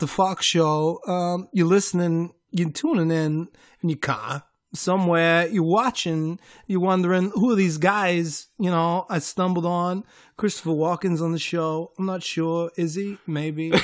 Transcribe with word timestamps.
the 0.00 0.06
Fox 0.06 0.44
Show. 0.44 1.00
Um, 1.06 1.48
you're 1.52 1.66
listening, 1.66 2.32
you're 2.50 2.70
tuning 2.70 3.10
in 3.10 3.48
in 3.82 3.88
your 3.88 3.98
car 3.98 4.42
somewhere. 4.74 5.46
You're 5.46 5.62
watching. 5.62 6.40
You're 6.66 6.80
wondering 6.80 7.30
who 7.34 7.52
are 7.52 7.56
these 7.56 7.78
guys? 7.78 8.48
You 8.58 8.70
know, 8.70 9.06
I 9.08 9.20
stumbled 9.20 9.66
on 9.66 10.04
Christopher 10.36 10.70
Walken's 10.70 11.22
on 11.22 11.32
the 11.32 11.38
show. 11.38 11.92
I'm 11.98 12.06
not 12.06 12.22
sure. 12.22 12.70
Is 12.76 12.94
he? 12.96 13.18
Maybe. 13.26 13.72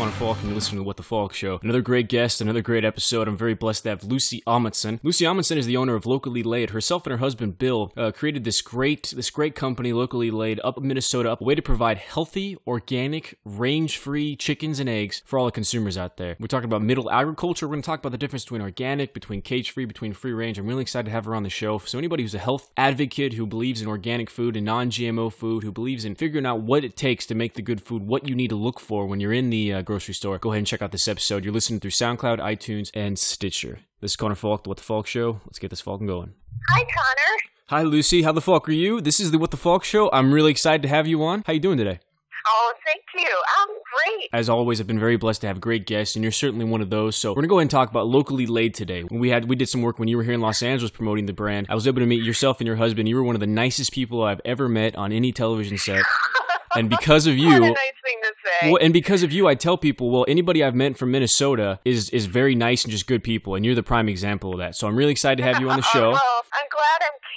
Connor 0.00 0.12
Falk, 0.12 0.38
and 0.38 0.46
you're 0.46 0.54
listening 0.54 0.78
to 0.78 0.82
What 0.82 0.96
the 0.96 1.02
Falk 1.02 1.34
Show. 1.34 1.60
Another 1.62 1.82
great 1.82 2.08
guest, 2.08 2.40
another 2.40 2.62
great 2.62 2.86
episode. 2.86 3.28
I'm 3.28 3.36
very 3.36 3.52
blessed 3.52 3.82
to 3.82 3.90
have 3.90 4.02
Lucy 4.02 4.42
Amundsen. 4.46 4.98
Lucy 5.02 5.26
Amundsen 5.26 5.58
is 5.58 5.66
the 5.66 5.76
owner 5.76 5.94
of 5.94 6.06
Locally 6.06 6.42
Laid. 6.42 6.70
Herself 6.70 7.04
and 7.04 7.10
her 7.10 7.18
husband 7.18 7.58
Bill 7.58 7.92
uh, 7.98 8.10
created 8.10 8.44
this 8.44 8.62
great, 8.62 9.12
this 9.14 9.28
great 9.28 9.54
company, 9.54 9.92
Locally 9.92 10.30
Laid, 10.30 10.58
up 10.64 10.78
in 10.78 10.88
Minnesota, 10.88 11.32
up 11.32 11.42
a 11.42 11.44
way 11.44 11.54
to 11.54 11.60
provide 11.60 11.98
healthy, 11.98 12.56
organic, 12.66 13.38
range-free 13.44 14.36
chickens 14.36 14.80
and 14.80 14.88
eggs 14.88 15.20
for 15.26 15.38
all 15.38 15.44
the 15.44 15.52
consumers 15.52 15.98
out 15.98 16.16
there. 16.16 16.34
We're 16.40 16.46
talking 16.46 16.64
about 16.64 16.80
middle 16.80 17.10
agriculture. 17.10 17.68
We're 17.68 17.74
going 17.74 17.82
to 17.82 17.86
talk 17.86 18.00
about 18.00 18.12
the 18.12 18.16
difference 18.16 18.44
between 18.44 18.62
organic, 18.62 19.12
between 19.12 19.42
cage-free, 19.42 19.84
between 19.84 20.14
free 20.14 20.32
range. 20.32 20.58
I'm 20.58 20.66
really 20.66 20.80
excited 20.80 21.04
to 21.04 21.10
have 21.10 21.26
her 21.26 21.34
on 21.34 21.42
the 21.42 21.50
show. 21.50 21.76
So 21.76 21.98
anybody 21.98 22.22
who's 22.22 22.34
a 22.34 22.38
health 22.38 22.70
advocate, 22.78 23.34
who 23.34 23.46
believes 23.46 23.82
in 23.82 23.86
organic 23.86 24.30
food 24.30 24.56
and 24.56 24.64
non-GMO 24.64 25.30
food, 25.30 25.62
who 25.62 25.72
believes 25.72 26.06
in 26.06 26.14
figuring 26.14 26.46
out 26.46 26.62
what 26.62 26.84
it 26.84 26.96
takes 26.96 27.26
to 27.26 27.34
make 27.34 27.52
the 27.52 27.60
good 27.60 27.82
food, 27.82 28.06
what 28.06 28.26
you 28.26 28.34
need 28.34 28.48
to 28.48 28.56
look 28.56 28.80
for 28.80 29.06
when 29.06 29.20
you're 29.20 29.34
in 29.34 29.50
the 29.50 29.74
uh, 29.74 29.82
grocery 29.90 30.14
store, 30.14 30.38
go 30.38 30.52
ahead 30.52 30.58
and 30.58 30.66
check 30.68 30.82
out 30.82 30.92
this 30.92 31.08
episode. 31.08 31.44
You're 31.44 31.52
listening 31.52 31.80
through 31.80 31.90
SoundCloud, 31.90 32.38
iTunes, 32.38 32.92
and 32.94 33.18
Stitcher. 33.18 33.80
This 34.00 34.12
is 34.12 34.16
Connor 34.16 34.36
Falk, 34.36 34.62
the 34.62 34.68
What 34.68 34.78
the 34.78 34.84
Falk 34.84 35.08
Show. 35.08 35.40
Let's 35.46 35.58
get 35.58 35.70
this 35.70 35.80
Falcon 35.80 36.06
going. 36.06 36.32
Hi, 36.68 36.82
Connor. 36.82 37.40
Hi, 37.70 37.82
Lucy. 37.82 38.22
How 38.22 38.30
the 38.30 38.40
fuck 38.40 38.68
are 38.68 38.72
you? 38.72 39.00
This 39.00 39.18
is 39.18 39.32
the 39.32 39.38
What 39.38 39.50
the 39.50 39.56
Falk 39.56 39.82
Show. 39.82 40.08
I'm 40.12 40.32
really 40.32 40.52
excited 40.52 40.82
to 40.82 40.88
have 40.88 41.08
you 41.08 41.24
on. 41.24 41.42
How 41.44 41.54
you 41.54 41.58
doing 41.58 41.76
today? 41.76 41.98
Oh, 42.46 42.72
thank 42.86 43.02
you. 43.16 43.42
I'm 43.58 43.68
great. 43.68 44.28
As 44.32 44.48
always, 44.48 44.80
I've 44.80 44.86
been 44.86 45.00
very 45.00 45.16
blessed 45.16 45.40
to 45.40 45.48
have 45.48 45.60
great 45.60 45.88
guests, 45.88 46.14
and 46.14 46.22
you're 46.22 46.30
certainly 46.30 46.64
one 46.64 46.82
of 46.82 46.90
those. 46.90 47.16
So 47.16 47.32
we're 47.32 47.42
gonna 47.42 47.48
go 47.48 47.56
ahead 47.56 47.62
and 47.62 47.70
talk 47.72 47.90
about 47.90 48.06
locally 48.06 48.46
laid 48.46 48.74
today. 48.74 49.02
When 49.02 49.18
we 49.18 49.30
had 49.30 49.48
we 49.48 49.56
did 49.56 49.68
some 49.68 49.82
work 49.82 49.98
when 49.98 50.06
you 50.06 50.16
were 50.16 50.22
here 50.22 50.34
in 50.34 50.40
Los 50.40 50.62
Angeles 50.62 50.92
promoting 50.92 51.26
the 51.26 51.32
brand. 51.32 51.66
I 51.68 51.74
was 51.74 51.88
able 51.88 51.98
to 51.98 52.06
meet 52.06 52.22
yourself 52.22 52.60
and 52.60 52.66
your 52.68 52.76
husband. 52.76 53.08
You 53.08 53.16
were 53.16 53.24
one 53.24 53.34
of 53.34 53.40
the 53.40 53.48
nicest 53.48 53.90
people 53.90 54.22
I've 54.22 54.40
ever 54.44 54.68
met 54.68 54.94
on 54.94 55.10
any 55.10 55.32
television 55.32 55.78
set. 55.78 56.04
And 56.74 56.88
because 56.96 57.26
of 57.26 57.36
you, 57.36 57.48
nice 57.48 57.76
thing 57.76 58.18
to 58.22 58.32
say. 58.44 58.70
well, 58.72 58.78
and 58.82 58.92
because 58.92 59.22
of 59.22 59.32
you, 59.32 59.48
I 59.48 59.54
tell 59.54 59.76
people, 59.76 60.10
well, 60.10 60.24
anybody 60.28 60.62
I've 60.62 60.74
met 60.74 60.96
from 60.96 61.10
Minnesota 61.10 61.78
is 61.84 62.10
is 62.10 62.26
very 62.26 62.54
nice 62.54 62.84
and 62.84 62.92
just 62.92 63.06
good 63.06 63.24
people, 63.24 63.54
and 63.54 63.64
you're 63.64 63.74
the 63.74 63.82
prime 63.82 64.08
example 64.08 64.52
of 64.52 64.58
that. 64.58 64.76
So 64.76 64.86
I'm 64.86 64.96
really 64.96 65.12
excited 65.12 65.36
to 65.36 65.44
have 65.44 65.60
you 65.60 65.70
on 65.70 65.78
the 65.78 65.86
oh, 65.88 65.92
show. 65.92 66.10
well, 66.12 66.44
I'm 66.52 66.52
glad 66.52 66.59
I'm 66.59 66.59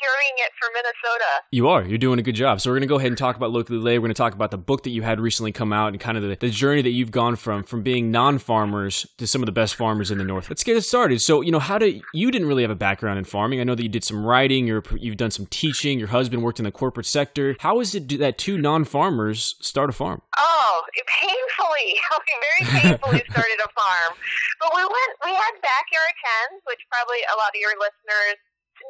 carrying 0.03 0.35
it 0.37 0.51
for 0.59 0.69
Minnesota. 0.73 1.43
You 1.51 1.67
are. 1.69 1.83
You're 1.83 1.97
doing 1.97 2.19
a 2.19 2.21
good 2.21 2.35
job. 2.35 2.59
So 2.61 2.69
we're 2.69 2.75
going 2.75 2.87
to 2.87 2.87
go 2.87 2.97
ahead 2.97 3.07
and 3.11 3.17
talk 3.17 3.35
about 3.35 3.51
locally 3.51 3.79
laid. 3.79 3.99
We're 3.99 4.07
going 4.07 4.13
to 4.13 4.17
talk 4.17 4.33
about 4.33 4.51
the 4.51 4.57
book 4.57 4.83
that 4.83 4.89
you 4.89 5.01
had 5.01 5.19
recently 5.19 5.51
come 5.51 5.71
out 5.71 5.89
and 5.89 5.99
kind 5.99 6.17
of 6.17 6.23
the, 6.23 6.35
the 6.35 6.49
journey 6.49 6.81
that 6.81 6.89
you've 6.91 7.11
gone 7.11 7.35
from 7.35 7.63
from 7.63 7.83
being 7.83 8.11
non-farmers 8.11 9.07
to 9.17 9.27
some 9.27 9.41
of 9.41 9.45
the 9.45 9.51
best 9.51 9.75
farmers 9.75 10.11
in 10.11 10.17
the 10.17 10.23
north. 10.23 10.49
Let's 10.49 10.63
get 10.63 10.75
it 10.75 10.81
started. 10.81 11.21
So 11.21 11.41
you 11.41 11.51
know, 11.51 11.59
how 11.59 11.77
did 11.77 12.01
you 12.13 12.31
didn't 12.31 12.47
really 12.47 12.63
have 12.63 12.71
a 12.71 12.75
background 12.75 13.17
in 13.17 13.25
farming? 13.25 13.59
I 13.59 13.63
know 13.63 13.75
that 13.75 13.83
you 13.83 13.89
did 13.89 14.03
some 14.03 14.25
writing. 14.25 14.67
You're 14.67 14.83
you've 14.97 15.17
done 15.17 15.31
some 15.31 15.45
teaching. 15.47 15.99
Your 15.99 16.09
husband 16.09 16.43
worked 16.43 16.59
in 16.59 16.65
the 16.65 16.71
corporate 16.71 17.05
sector. 17.05 17.55
How 17.59 17.79
is 17.79 17.95
it 17.95 18.19
that 18.19 18.37
two 18.37 18.57
non-farmers 18.57 19.55
start 19.61 19.89
a 19.89 19.93
farm? 19.93 20.21
Oh, 20.37 20.81
painfully. 21.23 21.89
We 22.13 22.33
very 22.39 22.63
painfully 22.79 23.23
started 23.31 23.59
a 23.59 23.69
farm. 23.73 24.13
But 24.61 24.71
we 24.75 24.83
went, 24.85 25.11
we 25.25 25.33
had 25.33 25.53
backyard 25.59 26.15
hens, 26.15 26.61
which 26.69 26.79
probably 26.87 27.19
a 27.25 27.35
lot 27.35 27.51
of 27.51 27.59
your 27.59 27.73
listeners 27.81 28.37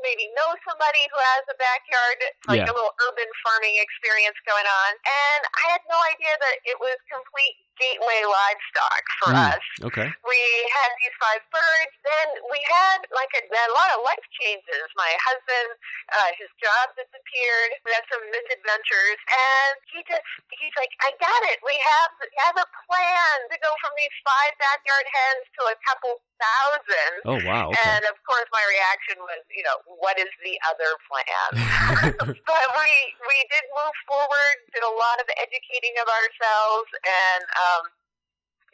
maybe 0.02 0.26
know 0.34 0.50
somebody 0.66 1.04
who 1.14 1.20
has 1.20 1.44
a 1.52 1.58
backyard, 1.62 2.20
like 2.50 2.60
Yeah. 2.66 2.72
a 2.72 2.74
little 2.74 2.94
urban 3.10 3.30
farming 3.46 3.78
experience 3.78 4.38
going 4.48 4.66
on. 4.66 4.92
And 5.06 5.42
I 5.62 5.64
had 5.78 5.82
no 5.90 6.00
idea 6.16 6.34
that 6.40 6.56
it 6.66 6.78
was 6.80 6.98
complete 7.12 7.56
gateway 7.82 8.22
livestock 8.24 9.04
for 9.20 9.34
Mm. 9.34 9.50
us. 9.58 9.64
Okay. 9.90 10.10
we 10.24 10.42
had 10.78 10.90
these 11.02 11.14
five 11.20 11.42
birds. 11.52 11.94
Then 12.06 12.28
we 12.54 12.62
had 12.70 13.02
like 13.12 13.34
a, 13.34 13.42
a 13.50 13.74
lot 13.74 13.90
of 13.98 14.06
life 14.06 14.22
changes. 14.40 14.86
My 14.96 15.10
husband, 15.26 15.70
uh, 16.14 16.30
his 16.38 16.50
job 16.62 16.94
disappeared. 16.96 17.72
We 17.84 17.92
had 17.94 18.06
some 18.14 18.22
misadventures, 18.30 19.20
and 19.26 19.74
he 19.92 20.00
just 20.06 20.22
he's 20.62 20.76
like, 20.78 20.94
I 21.02 21.12
got 21.18 21.42
it. 21.50 21.60
We 21.66 21.76
have 21.78 22.10
we 22.22 22.30
have 22.46 22.58
a 22.62 22.68
plan 22.88 23.38
to 23.52 23.58
go 23.60 23.72
from 23.82 23.92
these 23.98 24.14
five 24.24 24.54
backyard 24.62 25.06
hens 25.10 25.44
to 25.60 25.62
a 25.74 25.76
couple 25.90 26.22
thousand. 26.44 27.14
Oh 27.24 27.40
wow. 27.48 27.72
Okay. 27.72 27.80
And 27.80 28.04
of 28.12 28.18
course, 28.28 28.48
my 28.52 28.64
reaction 28.68 29.18
was, 29.24 29.42
you 29.52 29.64
know, 29.64 29.78
what 30.00 30.20
is 30.20 30.30
the 30.44 30.56
other 30.68 30.92
plan? 31.08 31.50
but 32.50 32.68
we 32.76 32.92
we 33.24 33.38
did 33.48 33.66
move 33.72 33.96
forward, 34.08 34.56
did 34.76 34.84
a 34.84 34.96
lot 34.96 35.18
of 35.24 35.28
educating 35.40 35.96
of 36.04 36.08
ourselves, 36.12 36.90
and 37.04 37.44
um, 37.56 37.84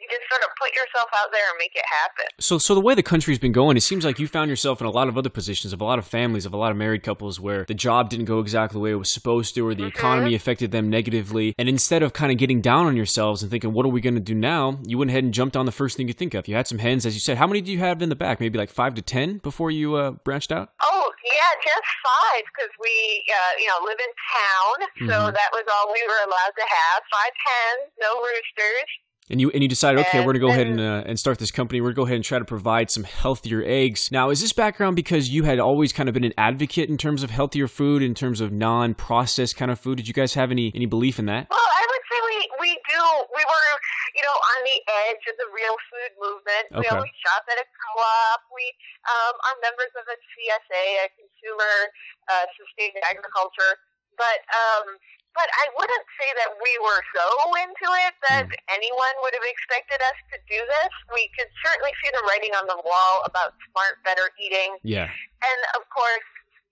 you 0.00 0.08
just 0.08 0.22
sort 0.30 0.42
of 0.42 0.48
put 0.60 0.74
yourself 0.74 1.08
out 1.16 1.28
there 1.32 1.44
and 1.50 1.58
make 1.58 1.72
it 1.74 1.84
happen. 1.86 2.26
So, 2.38 2.58
so 2.58 2.74
the 2.74 2.80
way 2.80 2.94
the 2.94 3.02
country's 3.02 3.38
been 3.38 3.52
going, 3.52 3.76
it 3.76 3.82
seems 3.82 4.04
like 4.04 4.18
you 4.18 4.26
found 4.26 4.48
yourself 4.50 4.80
in 4.80 4.86
a 4.86 4.90
lot 4.90 5.08
of 5.08 5.18
other 5.18 5.28
positions 5.28 5.72
of 5.72 5.80
a 5.80 5.84
lot 5.84 5.98
of 5.98 6.06
families, 6.06 6.46
of 6.46 6.52
a 6.52 6.56
lot 6.56 6.70
of 6.70 6.76
married 6.76 7.02
couples, 7.02 7.38
where 7.38 7.64
the 7.66 7.74
job 7.74 8.08
didn't 8.10 8.24
go 8.26 8.40
exactly 8.40 8.74
the 8.76 8.80
way 8.80 8.90
it 8.92 8.94
was 8.94 9.12
supposed 9.12 9.54
to, 9.54 9.66
or 9.66 9.74
the 9.74 9.84
economy 9.86 10.34
affected 10.34 10.72
them 10.72 10.88
negatively. 10.90 11.54
And 11.58 11.68
instead 11.68 12.02
of 12.02 12.12
kind 12.12 12.32
of 12.32 12.38
getting 12.38 12.60
down 12.60 12.86
on 12.86 12.96
yourselves 12.96 13.42
and 13.42 13.50
thinking, 13.50 13.72
"What 13.72 13.84
are 13.86 13.90
we 13.90 14.00
going 14.00 14.14
to 14.14 14.20
do 14.20 14.34
now?" 14.34 14.78
you 14.86 14.98
went 14.98 15.10
ahead 15.10 15.24
and 15.24 15.34
jumped 15.34 15.56
on 15.56 15.66
the 15.66 15.72
first 15.72 15.96
thing 15.96 16.08
you 16.08 16.14
think 16.14 16.34
of. 16.34 16.48
You 16.48 16.54
had 16.56 16.66
some 16.66 16.78
hens, 16.78 17.04
as 17.06 17.14
you 17.14 17.20
said. 17.20 17.36
How 17.36 17.46
many 17.46 17.60
do 17.60 17.70
you 17.70 17.78
have 17.78 18.00
in 18.02 18.08
the 18.08 18.16
back? 18.16 18.40
Maybe 18.40 18.58
like 18.58 18.70
five 18.70 18.94
to 18.94 19.02
ten 19.02 19.38
before 19.38 19.70
you 19.70 19.94
uh, 19.96 20.12
branched 20.24 20.50
out. 20.52 20.70
Oh 20.82 21.12
yeah, 21.24 21.52
just 21.62 21.86
five 22.02 22.42
because 22.56 22.72
we, 22.80 23.24
uh, 23.28 23.52
you 23.60 23.66
know, 23.68 23.84
live 23.84 23.98
in 24.00 24.12
town, 24.32 24.76
so 25.10 25.16
Mhm. 25.28 25.34
that 25.34 25.50
was 25.52 25.64
all 25.72 25.92
we 25.92 26.02
were 26.08 26.22
allowed 26.26 26.54
to 26.56 26.64
have. 26.66 27.02
Five 27.12 27.34
hens, 27.46 27.92
no 28.00 28.20
roosters. 28.20 28.88
And 29.30 29.40
you 29.40 29.48
and 29.50 29.62
you 29.62 29.68
decided, 29.68 30.00
okay, 30.00 30.18
And 30.18 30.26
we're 30.26 30.32
gonna 30.32 30.42
go 30.42 30.50
ahead 30.50 30.66
and 30.66 30.80
uh, 30.80 31.04
and 31.06 31.14
start 31.18 31.38
this 31.38 31.52
company. 31.52 31.80
We're 31.80 31.94
gonna 31.94 32.02
go 32.02 32.06
ahead 32.10 32.16
and 32.16 32.24
try 32.24 32.40
to 32.40 32.44
provide 32.44 32.90
some 32.90 33.04
healthier 33.04 33.62
eggs. 33.64 34.10
Now, 34.10 34.30
is 34.30 34.40
this 34.40 34.52
background 34.52 34.96
because 34.96 35.30
you 35.30 35.44
had 35.44 35.60
always 35.60 35.92
kind 35.92 36.08
of 36.08 36.14
been 36.14 36.24
an 36.24 36.34
advocate 36.36 36.90
in 36.90 36.98
terms 36.98 37.22
of 37.22 37.30
healthier 37.30 37.68
food, 37.68 38.02
in 38.02 38.14
terms 38.14 38.40
of 38.40 38.50
non-processed 38.50 39.54
kind 39.54 39.70
of 39.70 39.78
food? 39.78 39.98
Did 40.02 40.08
you 40.08 40.14
guys 40.14 40.34
have 40.34 40.50
any 40.50 40.72
any 40.74 40.86
belief 40.86 41.20
in 41.22 41.26
that? 41.30 41.46
Well, 41.46 41.62
I 41.62 41.84
would 41.86 42.04
say 42.10 42.18
we 42.26 42.38
we 42.58 42.70
do. 42.90 43.02
We 43.30 43.42
were, 43.46 43.70
you 44.18 44.22
know, 44.26 44.34
on 44.34 44.58
the 44.66 44.78
edge 45.06 45.22
of 45.30 45.36
the 45.38 45.46
real 45.54 45.76
food 45.94 46.12
movement. 46.18 46.64
We 46.74 46.76
Okay. 46.82 46.90
always 46.90 47.14
shop 47.22 47.46
at 47.54 47.62
a 47.62 47.66
co-op. 47.70 48.40
We 48.50 48.66
um, 49.06 49.34
are 49.46 49.56
members 49.62 49.94
of 49.94 50.10
a 50.10 50.16
CSA, 50.34 51.06
a 51.06 51.08
Consumer 51.14 51.74
uh, 52.26 52.46
Sustained 52.58 52.98
Agriculture. 53.06 53.78
But 54.18 54.42
um, 54.52 54.98
but 55.34 55.48
I 55.62 55.66
wouldn't 55.78 56.06
say 56.18 56.30
that 56.42 56.50
we 56.58 56.72
were 56.82 57.02
so 57.14 57.26
into 57.62 57.88
it 58.08 58.14
that 58.30 58.46
hmm. 58.50 58.74
anyone 58.74 59.14
would 59.22 59.34
have 59.34 59.46
expected 59.46 60.02
us 60.02 60.18
to 60.34 60.36
do 60.50 60.58
this. 60.58 60.92
We 61.14 61.30
could 61.38 61.50
certainly 61.62 61.94
see 62.02 62.10
the 62.10 62.22
writing 62.26 62.52
on 62.58 62.66
the 62.66 62.80
wall 62.82 63.22
about 63.24 63.54
smart, 63.70 64.02
better 64.02 64.30
eating. 64.40 64.76
Yeah. 64.82 65.08
And 65.08 65.60
of 65.78 65.86
course, 65.88 66.28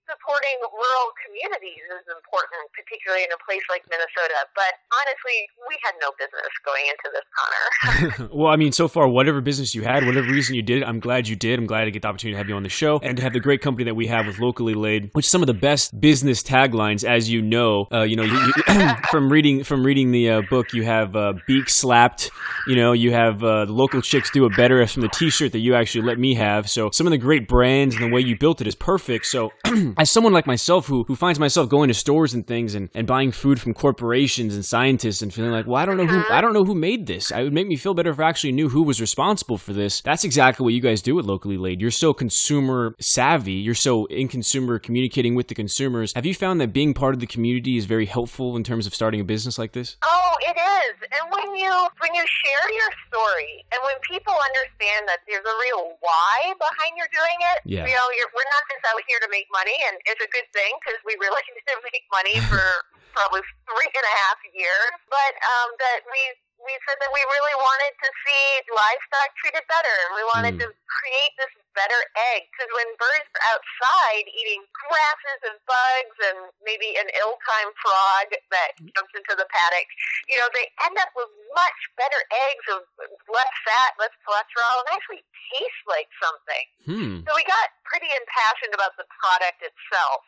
supporting 0.09 0.57
rural 0.65 1.07
communities 1.21 1.85
is 1.85 2.07
important, 2.09 2.65
particularly 2.73 3.23
in 3.23 3.31
a 3.31 3.39
place 3.45 3.61
like 3.69 3.85
Minnesota. 3.87 4.49
But 4.57 4.81
honestly, 4.89 5.37
we 5.69 5.77
had 5.85 5.93
no 6.01 6.09
business 6.17 6.49
going 6.65 6.85
into 6.89 7.07
this, 7.13 7.27
Connor. 7.37 8.29
well, 8.33 8.51
I 8.51 8.57
mean, 8.57 8.73
so 8.73 8.89
far, 8.89 9.07
whatever 9.07 9.41
business 9.41 9.75
you 9.77 9.83
had, 9.83 10.05
whatever 10.05 10.27
reason 10.27 10.55
you 10.55 10.61
did, 10.65 10.83
I'm 10.83 10.99
glad 10.99 11.27
you 11.27 11.35
did. 11.35 11.59
I'm 11.59 11.69
glad 11.69 11.85
to 11.85 11.91
get 11.91 12.01
the 12.01 12.07
opportunity 12.07 12.33
to 12.33 12.37
have 12.37 12.49
you 12.49 12.55
on 12.55 12.63
the 12.63 12.69
show 12.69 12.99
and 13.03 13.17
to 13.17 13.23
have 13.23 13.33
the 13.33 13.39
great 13.39 13.61
company 13.61 13.85
that 13.85 13.95
we 13.95 14.07
have 14.07 14.25
with 14.25 14.39
Locally 14.39 14.73
Laid, 14.73 15.11
which 15.13 15.25
is 15.25 15.31
some 15.31 15.41
of 15.41 15.47
the 15.47 15.53
best 15.53 15.99
business 16.01 16.41
taglines, 16.41 17.03
as 17.03 17.29
you 17.29 17.41
know. 17.41 17.87
Uh, 17.91 18.03
you 18.03 18.15
know, 18.15 18.23
you, 18.23 18.53
you, 18.67 18.89
from 19.11 19.31
reading 19.31 19.63
from 19.63 19.85
reading 19.85 20.11
the 20.11 20.29
uh, 20.29 20.41
book, 20.49 20.73
you 20.73 20.83
have 20.83 21.15
uh, 21.15 21.33
beak 21.47 21.69
slapped. 21.69 22.31
You 22.67 22.75
know, 22.75 22.93
you 22.93 23.11
have 23.11 23.43
uh, 23.43 23.65
the 23.65 23.73
local 23.73 24.01
chicks 24.01 24.29
do 24.31 24.45
it 24.45 24.55
better 24.55 24.85
from 24.87 25.01
the 25.01 25.09
T-shirt 25.09 25.51
that 25.51 25.59
you 25.59 25.75
actually 25.75 26.05
let 26.05 26.19
me 26.19 26.35
have. 26.35 26.69
So 26.69 26.89
some 26.91 27.07
of 27.07 27.11
the 27.11 27.17
great 27.17 27.47
brands 27.47 27.95
and 27.95 28.03
the 28.03 28.13
way 28.13 28.21
you 28.21 28.37
built 28.37 28.61
it 28.61 28.67
is 28.67 28.75
perfect. 28.75 29.25
So 29.25 29.51
as 29.99 30.09
someone 30.09 30.31
like 30.31 30.47
myself 30.47 30.87
who 30.87 31.03
who 31.03 31.15
finds 31.15 31.39
myself 31.39 31.67
going 31.67 31.89
to 31.89 31.93
stores 31.93 32.33
and 32.33 32.47
things 32.47 32.73
and, 32.73 32.89
and 32.95 33.05
buying 33.05 33.31
food 33.31 33.59
from 33.59 33.73
corporations 33.73 34.55
and 34.55 34.65
scientists 34.65 35.21
and 35.21 35.33
feeling 35.33 35.51
like, 35.51 35.67
well, 35.67 35.75
I 35.75 35.85
don't 35.85 35.97
know 35.97 36.05
who 36.05 36.19
uh-huh. 36.19 36.33
I 36.33 36.39
don't 36.39 36.53
know 36.53 36.63
who 36.63 36.73
made 36.73 37.05
this. 37.05 37.31
It 37.31 37.43
would 37.43 37.53
make 37.53 37.67
me 37.67 37.75
feel 37.75 37.93
better 37.93 38.09
if 38.09 38.19
I 38.19 38.29
actually 38.29 38.53
knew 38.53 38.69
who 38.69 38.81
was 38.81 39.01
responsible 39.01 39.57
for 39.57 39.73
this. 39.73 39.99
That's 40.01 40.23
exactly 40.23 40.63
what 40.63 40.73
you 40.73 40.81
guys 40.81 41.01
do 41.01 41.19
at 41.19 41.25
Locally 41.25 41.57
Laid. 41.57 41.81
You're 41.81 41.91
so 41.91 42.13
consumer 42.13 42.95
savvy. 43.01 43.53
You're 43.53 43.75
so 43.75 44.05
in 44.05 44.29
consumer 44.29 44.79
communicating 44.79 45.35
with 45.35 45.49
the 45.49 45.55
consumers. 45.55 46.13
Have 46.15 46.25
you 46.25 46.33
found 46.33 46.61
that 46.61 46.71
being 46.71 46.93
part 46.93 47.13
of 47.13 47.19
the 47.19 47.27
community 47.27 47.75
is 47.75 47.85
very 47.85 48.05
helpful 48.05 48.55
in 48.55 48.63
terms 48.63 48.87
of 48.87 48.95
starting 48.95 49.19
a 49.19 49.25
business 49.25 49.59
like 49.59 49.73
this? 49.73 49.97
oh, 50.03 50.18
it 50.45 50.57
is. 50.57 50.95
And 51.11 51.23
when 51.31 51.55
you 51.55 51.71
when 51.99 52.11
you 52.15 52.23
share 52.25 52.65
your 52.71 52.91
story, 53.11 53.63
and 53.71 53.79
when 53.83 53.97
people 54.07 54.33
understand 54.35 55.07
that 55.11 55.23
there's 55.27 55.45
a 55.45 55.55
real 55.63 55.95
why 55.99 56.53
behind 56.57 56.95
your 56.95 57.09
doing 57.11 57.39
it, 57.55 57.57
Yeah. 57.67 57.85
you 57.87 57.95
know, 57.95 58.07
you're, 58.15 58.31
we're 58.33 58.51
not 58.51 58.63
just 58.71 58.83
out 58.89 58.99
here 59.07 59.19
to 59.23 59.29
make 59.31 59.47
money, 59.51 59.75
and 59.91 59.99
it's 60.07 60.21
a 60.23 60.29
good 60.31 60.47
thing 60.55 60.71
because 60.81 60.99
we 61.03 61.15
really 61.19 61.41
did 61.67 61.79
make 61.91 62.05
money 62.13 62.37
for 62.51 62.63
probably 63.17 63.41
three 63.67 63.89
and 63.91 64.05
a 64.05 64.15
half 64.27 64.39
years. 64.53 64.91
But 65.11 65.33
um, 65.43 65.69
that 65.79 65.99
we 66.07 66.21
we 66.59 66.73
said 66.87 66.99
that 66.99 67.11
we 67.15 67.23
really 67.31 67.55
wanted 67.55 67.93
to 68.03 68.09
see 68.27 68.43
livestock 68.75 69.31
treated 69.39 69.63
better, 69.67 69.95
and 70.07 70.11
we 70.15 70.23
wanted 70.35 70.53
Mm. 70.59 70.61
to 70.63 70.67
create 70.87 71.33
this 71.39 71.53
better 71.73 72.01
egg. 72.35 72.49
Because 72.51 72.71
when 72.75 72.89
birds 72.99 73.29
are 73.39 73.55
outside 73.55 74.25
eating 74.27 74.67
grasses 74.73 75.39
and 75.47 75.57
bugs, 75.65 76.17
and 76.27 76.51
maybe 76.61 76.97
an 76.99 77.07
ill-timed 77.15 77.75
frog 77.79 78.27
that 78.51 78.69
jumps 78.95 79.13
into 79.15 79.33
the 79.39 79.47
paddock, 79.47 79.87
you 80.27 80.35
know, 80.37 80.49
they 80.51 80.67
end 80.83 80.97
up 80.99 81.09
with 81.15 81.31
much 81.55 81.79
better 81.95 82.19
eggs 82.49 82.65
of 82.75 82.83
less 83.31 83.53
fat, 83.63 83.95
less 83.97 84.11
cholesterol, 84.27 84.83
and 84.83 84.89
actually 84.99 85.23
taste 85.55 85.83
like 85.87 86.09
something. 86.19 86.65
Hmm. 86.85 87.15
So 87.23 87.31
we 87.35 87.43
got 87.47 87.71
pretty 87.87 88.11
impassioned 88.11 88.73
about 88.75 88.97
the 88.97 89.05
product 89.07 89.63
itself. 89.63 90.25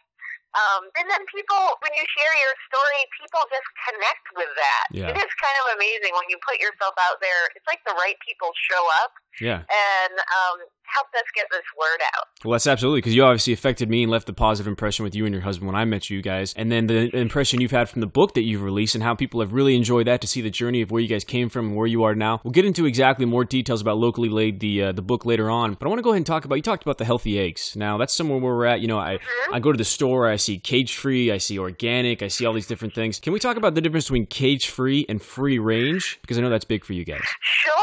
Um, 0.51 0.92
and 1.00 1.07
then 1.07 1.24
people, 1.31 1.80
when 1.80 1.94
you 1.95 2.03
share 2.03 2.33
your 2.44 2.53
story, 2.68 3.01
people 3.15 3.42
just 3.48 3.69
connect 3.88 4.25
with 4.36 4.51
that. 4.59 4.86
Yeah. 4.92 5.09
It 5.12 5.18
is 5.18 5.31
kind 5.39 5.57
of 5.63 5.80
amazing 5.80 6.12
when 6.12 6.27
you 6.27 6.36
put 6.44 6.59
yourself 6.59 6.95
out 7.00 7.24
there. 7.24 7.42
It's 7.56 7.68
like 7.71 7.80
the 7.88 7.95
right 7.95 8.19
people 8.19 8.51
show 8.68 8.83
up 9.03 9.15
Yeah. 9.39 9.63
and 9.68 10.13
um, 10.19 10.57
help 10.86 11.07
us 11.16 11.24
get 11.36 11.45
this 11.51 11.63
word 11.78 12.01
out. 12.16 12.28
Well, 12.44 12.54
that's 12.54 12.68
absolutely 12.68 13.00
because 13.00 13.16
you 13.16 13.24
obviously 13.24 13.54
affected 13.54 13.89
me 13.89 14.04
and 14.04 14.12
left 14.12 14.30
a 14.30 14.33
positive 14.33 14.68
impression 14.68 15.04
with 15.04 15.16
you 15.16 15.25
and 15.25 15.33
your 15.33 15.44
husband 15.44 15.68
when 15.68 15.75
I 15.75 15.86
met 15.86 16.10
you 16.10 16.22
guys, 16.22 16.54
and 16.56 16.72
then 16.72 16.88
the 16.88 17.16
impression 17.16 17.62
you've 17.62 17.72
had 17.72 17.89
from 17.89 18.01
the 18.01 18.07
book 18.07 18.33
that 18.33 18.44
you've 18.44 18.63
released 18.63 18.95
and 18.95 19.04
how 19.04 19.16
people 19.16 19.39
have 19.42 19.54
really 19.54 19.75
enjoyed 19.75 20.07
that 20.07 20.22
to 20.22 20.28
see 20.28 20.42
the 20.42 20.50
journey 20.50 20.81
of 20.81 20.92
where 20.92 21.01
you 21.01 21.07
guys 21.07 21.24
came 21.24 21.50
from 21.50 21.68
and 21.68 21.75
where 21.75 21.88
you 21.88 22.04
are 22.04 22.16
now. 22.16 22.42
We'll 22.44 22.51
get 22.51 22.66
into 22.66 22.86
exactly 22.86 23.25
more 23.25 23.45
details 23.45 23.81
about 23.81 23.98
locally 23.98 24.30
laid 24.30 24.60
the 24.60 24.83
uh, 24.83 24.92
the 24.92 25.01
book 25.01 25.25
later 25.25 25.50
on, 25.50 25.74
but 25.75 25.86
I 25.86 25.89
want 25.89 26.00
to 26.00 26.04
go 26.04 26.10
ahead 26.10 26.18
and 26.18 26.25
talk 26.25 26.45
about 26.45 26.56
you 26.56 26.62
talked 26.62 26.84
about 26.84 26.98
the 26.98 27.06
healthy 27.06 27.39
eggs. 27.39 27.75
Now 27.75 27.98
that's 27.98 28.13
somewhere 28.13 28.39
where 28.39 28.56
we're 28.56 28.66
at. 28.66 28.81
You 28.81 28.88
know, 28.88 29.00
I 29.00 29.19
I 29.51 29.60
go 29.60 29.72
to 29.72 29.77
the 29.77 29.86
store, 29.86 30.27
I 30.27 30.36
see 30.36 30.60
cage 30.60 30.95
free, 30.95 31.31
I 31.31 31.38
see 31.38 31.57
organic, 31.60 32.22
I 32.22 32.27
see 32.27 32.45
all 32.45 32.54
these 32.54 32.68
different 32.68 32.94
things. 32.94 33.19
Can 33.19 33.34
we 33.34 33.39
talk 33.39 33.57
about 33.57 33.75
the 33.75 33.81
difference 33.81 34.06
between 34.06 34.25
cage 34.25 34.69
free 34.69 35.06
and 35.07 35.22
free 35.22 35.60
range? 35.60 36.19
Because 36.22 36.38
I 36.38 36.42
know 36.42 36.50
that's 36.50 36.66
big 36.66 36.84
for 36.84 36.94
you 36.94 37.06
guys. 37.06 37.22
Sure. 37.42 37.75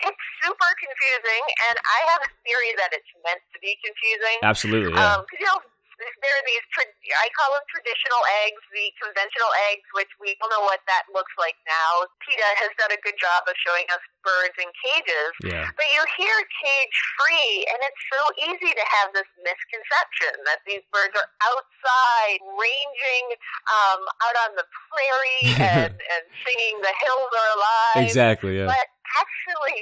It's 0.00 0.16
super 0.44 0.70
confusing, 0.76 1.42
and 1.72 1.76
I 1.80 1.98
have 2.12 2.20
a 2.28 2.30
theory 2.44 2.72
that 2.76 2.92
it's 2.92 3.08
meant 3.24 3.40
to 3.52 3.58
be 3.64 3.72
confusing. 3.80 4.38
Absolutely, 4.44 4.92
yeah. 4.92 5.16
Um, 5.16 5.24
'cause, 5.24 5.40
you 5.40 5.48
know, 5.48 5.60
there 5.96 6.34
are 6.34 6.46
these 6.46 6.66
I 7.14 7.28
call 7.38 7.54
them 7.54 7.62
traditional 7.70 8.18
eggs, 8.44 8.58
the 8.74 8.90
conventional 8.98 9.52
eggs, 9.70 9.86
which 9.94 10.10
we 10.18 10.34
don't 10.42 10.50
know 10.50 10.64
what 10.66 10.82
that 10.90 11.04
looks 11.14 11.30
like 11.38 11.54
now. 11.68 12.02
PETA 12.26 12.50
has 12.66 12.70
done 12.80 12.90
a 12.90 13.00
good 13.04 13.14
job 13.20 13.46
of 13.46 13.54
showing 13.62 13.86
us 13.94 14.02
birds 14.24 14.56
in 14.58 14.66
cages. 14.82 15.32
yeah. 15.46 15.68
But 15.76 15.86
you 15.94 16.02
hear 16.18 16.34
cage 16.34 16.96
free, 17.20 17.66
and 17.70 17.78
it's 17.86 18.02
so 18.10 18.20
easy 18.50 18.72
to 18.74 18.84
have 18.98 19.12
this 19.14 19.28
misconception 19.38 20.34
that 20.50 20.64
these 20.66 20.82
birds 20.90 21.14
are 21.14 21.28
outside, 21.46 22.40
ranging 22.58 23.24
um, 23.70 24.00
out 24.26 24.36
on 24.48 24.50
the 24.58 24.66
prairie 24.66 25.46
and, 25.86 25.94
and 25.94 26.22
singing 26.42 26.74
"The 26.82 26.94
Hills 27.04 27.30
Are 27.30 27.50
Alive." 27.54 28.02
Exactly, 28.08 28.58
yeah. 28.58 28.66
But 28.66 28.86
actually, 29.20 29.78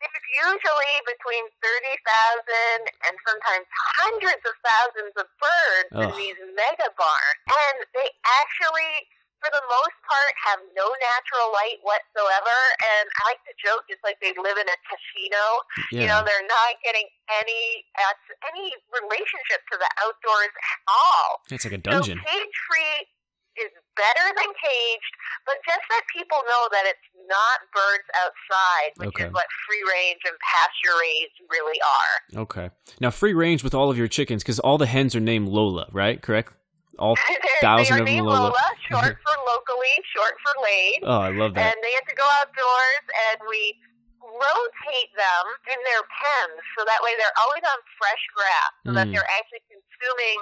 it's 0.00 0.24
usually 0.32 0.94
between 1.04 1.44
30,000 1.60 2.00
and 3.04 3.14
sometimes 3.28 3.66
hundreds 4.00 4.42
of 4.48 4.54
thousands 4.64 5.14
of 5.20 5.26
birds 5.36 5.88
in 5.92 6.10
these 6.16 6.38
mega 6.56 6.88
barns. 6.96 7.40
And 7.52 7.76
they 7.92 8.08
actually, 8.40 8.92
for 9.44 9.52
the 9.52 9.64
most 9.68 9.96
part, 10.08 10.32
have 10.48 10.60
no 10.72 10.88
natural 10.88 11.52
light 11.52 11.84
whatsoever. 11.84 12.56
And 12.80 13.04
I 13.20 13.36
like 13.36 13.44
to 13.44 13.54
joke 13.60 13.84
it's 13.92 14.00
like 14.00 14.16
they 14.24 14.32
live 14.40 14.56
in 14.56 14.68
a 14.68 14.78
casino. 14.88 15.44
You 15.92 16.08
know, 16.08 16.24
they're 16.24 16.48
not 16.48 16.80
getting 16.80 17.04
any 17.40 17.84
any 18.48 18.72
relationship 18.88 19.60
to 19.68 19.76
the 19.76 19.90
outdoors 20.00 20.52
at 20.52 20.78
all. 20.88 21.44
It's 21.52 21.64
like 21.68 21.76
a 21.76 21.82
dungeon. 21.82 22.20
So 22.20 22.24
cage 22.24 22.56
free 22.68 22.96
is 23.58 23.72
better 23.98 24.26
than 24.32 24.50
caged, 24.56 25.14
but 25.46 25.56
just 25.66 25.84
that 25.90 26.02
people 26.14 26.38
know 26.48 26.68
that 26.72 26.84
it's 26.86 27.08
not 27.28 27.58
birds 27.72 28.08
outside, 28.16 28.90
which 28.96 29.08
Okay. 29.14 29.24
is 29.26 29.32
what 29.32 29.46
free 29.66 29.82
range 29.88 30.20
and 30.26 30.36
pasture 30.40 30.96
raised 31.00 31.36
really 31.50 31.78
are. 31.80 32.42
Okay. 32.42 32.70
Now, 33.00 33.10
free 33.10 33.34
range 33.34 33.62
with 33.64 33.74
all 33.74 33.90
of 33.90 33.98
your 33.98 34.08
chickens, 34.08 34.42
because 34.42 34.58
all 34.60 34.78
the 34.78 34.86
hens 34.86 35.14
are 35.14 35.20
named 35.20 35.48
Lola, 35.48 35.88
right? 35.92 36.20
Correct? 36.20 36.54
All 36.98 37.16
thousand 37.60 37.96
of 37.96 38.02
are 38.02 38.04
them 38.04 38.24
Lola. 38.26 38.50
Lola, 38.50 38.66
short 38.90 39.16
for 39.24 39.36
locally, 39.46 39.94
short 40.14 40.34
for 40.44 40.52
laid. 40.62 41.00
Oh, 41.04 41.20
I 41.20 41.30
love 41.30 41.54
that. 41.54 41.64
and 41.72 41.76
they 41.82 41.92
have 41.92 42.06
to 42.08 42.14
go 42.16 42.26
outdoors 42.42 43.04
and 43.30 43.38
we 43.48 43.78
rotate 44.20 45.10
them 45.16 45.44
in 45.72 45.78
their 45.88 46.02
pens 46.06 46.60
so 46.76 46.84
that 46.84 47.00
way 47.02 47.10
they're 47.18 47.34
always 47.40 47.64
on 47.64 47.78
fresh 47.98 48.24
grass 48.36 48.70
so 48.86 48.92
that 48.94 49.08
Mm. 49.08 49.12
they're 49.16 49.30
actually 49.38 49.62
consuming 49.68 50.38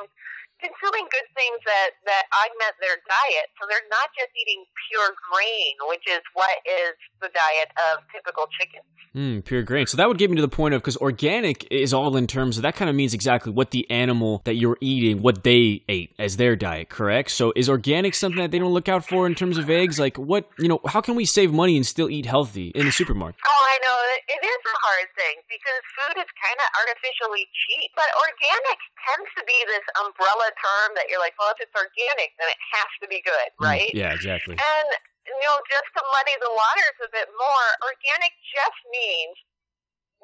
consuming 0.59 1.07
good 1.11 1.29
things 1.35 1.59
that 1.65 1.99
that 2.05 2.27
augment 2.35 2.75
their 2.83 2.99
diet 3.07 3.49
so 3.59 3.67
they're 3.71 3.89
not 3.91 4.11
just 4.15 4.31
eating 4.35 4.63
pure 4.91 5.15
grain 5.31 5.75
which 5.91 6.05
is 6.07 6.23
what 6.35 6.63
is 6.67 6.95
the 7.23 7.31
diet 7.33 7.71
of 7.91 8.03
typical 8.11 8.47
chickens 8.59 8.87
Mm, 9.17 9.45
pure 9.45 9.63
grain. 9.63 9.87
So 9.87 9.97
that 9.97 10.07
would 10.07 10.19
get 10.19 10.31
me 10.31 10.37
to 10.37 10.43
the 10.43 10.49
point 10.49 10.75
of 10.75 10.83
because 10.83 10.97
organic 10.99 11.67
is 11.73 11.95
all 11.95 12.17
in 12.17 12.27
terms 12.27 12.57
of 12.57 12.63
that 12.63 12.77
kind 12.77 12.89
of 12.89 12.95
means 12.95 13.15
exactly 13.15 13.51
what 13.51 13.71
the 13.71 13.89
animal 13.91 14.43
that 14.45 14.55
you're 14.55 14.77
eating, 14.81 15.23
what 15.23 15.45
they 15.45 15.83
ate 15.89 16.15
as 16.19 16.37
their 16.37 16.57
diet, 16.57 16.89
correct? 16.89 17.31
So 17.31 17.53
is 17.57 17.69
organic 17.69 18.15
something 18.15 18.41
that 18.41 18.51
they 18.51 18.59
don't 18.59 18.73
look 18.73 18.89
out 18.89 19.09
for 19.09 19.27
in 19.27 19.35
terms 19.35 19.57
of 19.57 19.71
eggs? 19.71 19.99
Like 19.99 20.17
what, 20.19 20.49
you 20.59 20.69
know, 20.69 20.81
how 20.87 21.01
can 21.01 21.17
we 21.17 21.25
save 21.25 21.53
money 21.53 21.77
and 21.77 21.87
still 21.87 22.11
eat 22.11 22.27
healthy 22.27 22.69
in 22.75 22.87
the 22.87 22.93
supermarket? 22.93 23.41
Oh, 23.47 23.65
I 23.67 23.77
know. 23.83 23.97
It 24.29 24.45
is 24.45 24.61
a 24.61 24.77
hard 24.87 25.09
thing 25.17 25.41
because 25.49 25.83
food 25.97 26.21
is 26.21 26.29
kind 26.37 26.59
of 26.61 26.69
artificially 26.77 27.49
cheap. 27.49 27.91
But 27.97 28.13
organic 28.13 28.79
tends 29.09 29.31
to 29.41 29.43
be 29.49 29.57
this 29.67 29.87
umbrella 30.05 30.48
term 30.57 30.97
that 30.97 31.13
you're 31.13 31.21
like, 31.21 31.37
well, 31.37 31.53
if 31.53 31.61
it's 31.61 31.75
organic, 31.77 32.33
then 32.41 32.49
it 32.49 32.61
has 32.73 32.91
to 33.03 33.07
be 33.09 33.21
good, 33.21 33.51
Mm, 33.61 33.69
right? 33.69 33.93
yeah, 33.93 34.13
exactly. 34.17 34.57
And, 34.57 34.89
you 35.29 35.37
know, 35.45 35.57
just 35.69 35.89
to 35.99 36.03
muddy 36.15 36.37
the 36.41 36.53
waters 36.53 36.97
a 37.05 37.11
bit 37.13 37.29
more, 37.37 37.67
organic 37.85 38.33
just 38.49 38.81
means 38.89 39.37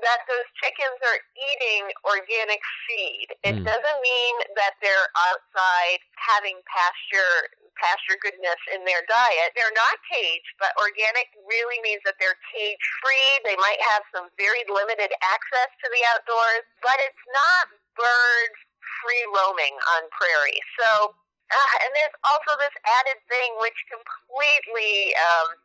that 0.02 0.26
those 0.26 0.48
chickens 0.58 0.98
are 1.06 1.20
eating 1.38 1.86
organic 2.02 2.58
feed. 2.86 3.28
It 3.46 3.54
Mm. 3.54 3.64
doesn't 3.64 4.00
mean 4.02 4.34
that 4.56 4.74
they're 4.82 5.08
outside 5.14 6.00
having 6.18 6.60
pasture 6.66 7.50
pasture 7.76 8.16
goodness 8.22 8.58
in 8.72 8.84
their 8.84 9.02
diet. 9.10 9.50
They're 9.56 9.74
not 9.74 9.98
caged, 10.10 10.54
but 10.62 10.70
organic 10.78 11.26
really 11.44 11.80
means 11.82 12.00
that 12.06 12.14
they're 12.22 12.38
cage 12.54 12.78
free. 13.02 13.30
They 13.42 13.56
might 13.56 13.80
have 13.90 14.02
some 14.14 14.30
very 14.38 14.62
limited 14.70 15.10
access 15.22 15.70
to 15.82 15.90
the 15.90 16.02
outdoors, 16.14 16.62
but 16.82 16.94
it's 17.02 17.24
not 17.34 17.74
birds 17.98 18.58
free 19.02 19.24
roaming 19.32 19.74
on 19.98 20.08
prairie. 20.12 20.60
So, 20.80 21.14
uh, 21.50 21.74
and 21.84 21.90
there's 21.96 22.16
also 22.24 22.56
this 22.58 22.74
added 23.00 23.18
thing 23.28 23.50
which 23.60 23.76
completely 23.88 25.12
um, 25.16 25.58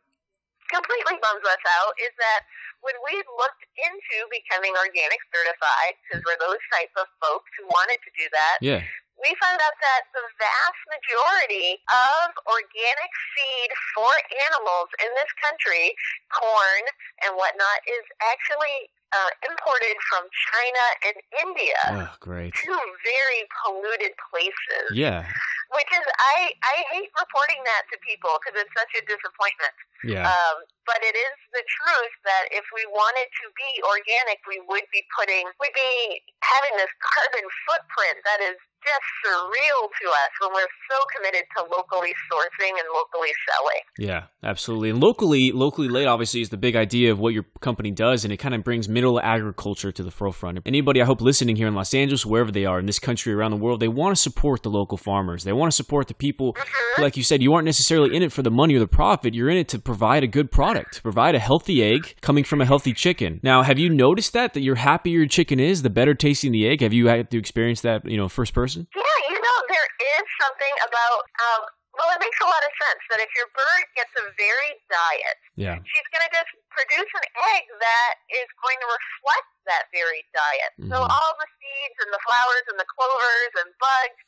completely 0.70 1.18
bums 1.18 1.42
us 1.42 1.64
out 1.82 1.92
is 1.98 2.14
that 2.16 2.46
when 2.80 2.96
we 3.04 3.12
looked 3.36 3.64
into 3.76 4.16
becoming 4.32 4.72
organic 4.78 5.20
certified, 5.28 5.98
because 6.06 6.24
we're 6.24 6.38
those 6.40 6.62
type 6.72 6.92
of 6.96 7.10
folks 7.20 7.50
who 7.58 7.68
wanted 7.68 8.00
to 8.00 8.10
do 8.16 8.26
that, 8.32 8.56
Yeah. 8.62 8.80
We 9.20 9.30
found 9.36 9.60
out 9.60 9.76
that 9.80 10.02
the 10.16 10.24
vast 10.40 10.80
majority 10.88 11.76
of 11.88 12.32
organic 12.48 13.12
feed 13.36 13.70
for 13.94 14.10
animals 14.48 14.88
in 15.04 15.10
this 15.16 15.30
country, 15.44 15.92
corn 16.32 16.82
and 17.26 17.36
whatnot, 17.36 17.78
is 17.84 18.04
actually 18.24 18.88
uh, 19.12 19.30
imported 19.50 19.96
from 20.08 20.24
China 20.30 20.84
and 21.10 21.16
India. 21.42 21.80
Oh, 22.06 22.10
great. 22.22 22.54
Two 22.54 22.78
very 23.02 23.42
polluted 23.60 24.14
places, 24.30 24.94
Yeah. 24.94 25.26
which 25.74 25.90
is 25.90 26.04
I 26.22 26.54
I 26.62 26.76
hate 26.94 27.10
reporting 27.18 27.58
that 27.66 27.90
to 27.90 27.98
people 28.06 28.38
because 28.38 28.62
it's 28.62 28.70
such 28.78 28.92
a 28.94 29.02
disappointment. 29.10 29.74
Yeah. 30.06 30.30
Um, 30.30 30.62
but 30.86 31.02
it 31.02 31.12
is 31.18 31.36
the 31.52 31.62
truth 31.66 32.14
that 32.24 32.54
if 32.54 32.64
we 32.70 32.86
wanted 32.88 33.28
to 33.28 33.44
be 33.58 33.70
organic, 33.82 34.38
we 34.46 34.62
would 34.64 34.86
be 34.94 35.02
putting, 35.18 35.44
we'd 35.60 35.74
be 35.76 36.22
having 36.42 36.74
this 36.78 36.90
carbon 37.02 37.46
footprint 37.66 38.16
that 38.24 38.40
is 38.42 38.58
just 38.82 39.06
surreal 39.24 39.82
to 40.00 40.06
us 40.08 40.32
when 40.40 40.50
we're 40.54 40.74
so 40.90 40.98
committed 41.16 41.44
to 41.56 41.62
locally 41.64 42.12
sourcing 42.30 42.70
and 42.70 42.88
locally 42.94 43.30
selling. 43.48 43.82
Yeah, 43.98 44.24
absolutely. 44.42 44.90
And 44.90 45.00
locally, 45.00 45.52
locally 45.52 45.88
laid 45.88 46.06
obviously 46.06 46.40
is 46.40 46.48
the 46.48 46.56
big 46.56 46.76
idea 46.76 47.12
of 47.12 47.18
what 47.18 47.34
your 47.34 47.44
company 47.60 47.90
does, 47.90 48.24
and 48.24 48.32
it 48.32 48.38
kind 48.38 48.54
of 48.54 48.64
brings 48.64 48.88
middle 48.88 49.20
agriculture 49.20 49.92
to 49.92 50.02
the 50.02 50.10
forefront. 50.10 50.58
Anybody, 50.66 51.00
I 51.00 51.04
hope, 51.04 51.20
listening 51.20 51.56
here 51.56 51.68
in 51.68 51.74
Los 51.74 51.94
Angeles, 51.94 52.26
wherever 52.26 52.50
they 52.50 52.64
are 52.64 52.78
in 52.78 52.86
this 52.86 52.98
country, 52.98 53.32
around 53.32 53.52
the 53.52 53.56
world, 53.56 53.80
they 53.80 53.88
want 53.88 54.16
to 54.16 54.20
support 54.20 54.62
the 54.62 54.70
local 54.70 54.98
farmers. 54.98 55.44
They 55.44 55.52
want 55.52 55.70
to 55.70 55.76
support 55.76 56.08
the 56.08 56.14
people 56.14 56.54
who, 56.56 56.62
mm-hmm. 56.62 57.02
like 57.02 57.16
you 57.16 57.22
said, 57.22 57.42
you 57.42 57.52
aren't 57.52 57.66
necessarily 57.66 58.16
in 58.16 58.22
it 58.22 58.32
for 58.32 58.42
the 58.42 58.50
money 58.50 58.74
or 58.74 58.80
the 58.80 58.86
profit. 58.86 59.34
You're 59.34 59.50
in 59.50 59.58
it 59.58 59.68
to 59.68 59.78
provide 59.78 60.24
a 60.24 60.26
good 60.26 60.50
product, 60.50 60.94
to 60.94 61.02
provide 61.02 61.34
a 61.34 61.38
healthy 61.38 61.82
egg 61.82 62.14
coming 62.20 62.44
from 62.44 62.60
a 62.60 62.66
healthy 62.66 62.92
chicken. 62.92 63.40
Now, 63.42 63.62
have 63.62 63.78
you 63.78 63.88
noticed 63.88 64.32
that 64.32 64.54
that 64.54 64.62
your 64.62 64.76
happier 64.76 65.18
your 65.18 65.26
chicken 65.26 65.60
is, 65.60 65.82
the 65.82 65.90
better 65.90 66.14
tasting 66.14 66.52
the 66.52 66.66
egg? 66.66 66.80
Have 66.80 66.92
you 66.92 67.08
had 67.08 67.30
to 67.30 67.38
experience 67.38 67.80
that, 67.82 68.04
you 68.06 68.16
know, 68.16 68.28
first 68.28 68.54
person? 68.54 68.69
Yeah, 68.76 69.18
you 69.30 69.38
know, 69.40 69.56
there 69.68 69.88
is 70.18 70.24
something 70.42 70.74
about, 70.86 71.20
um, 71.42 71.60
well, 71.98 72.10
it 72.14 72.20
makes 72.22 72.38
a 72.38 72.46
lot 72.46 72.62
of 72.62 72.70
sense 72.86 73.02
that 73.10 73.18
if 73.18 73.30
your 73.34 73.50
bird 73.50 73.82
gets 73.98 74.14
a 74.14 74.24
varied 74.38 74.78
diet, 74.86 75.38
Yeah. 75.58 75.76
she's 75.82 76.08
going 76.14 76.22
to 76.22 76.30
just 76.30 76.50
produce 76.70 77.10
an 77.18 77.26
egg 77.54 77.64
that 77.82 78.14
is 78.30 78.46
going 78.62 78.78
to 78.78 78.86
reflect 78.86 79.48
that 79.66 79.90
varied 79.90 80.26
diet. 80.30 80.70
So 80.86 80.96
Mhm. 81.02 81.10
all 81.10 81.32
the 81.38 81.48
seeds 81.58 81.96
and 82.06 82.10
the 82.14 82.22
flowers 82.22 82.64
and 82.70 82.78
the 82.78 82.86
clovers 82.86 83.52
and 83.58 83.68
bugs, 83.82 84.20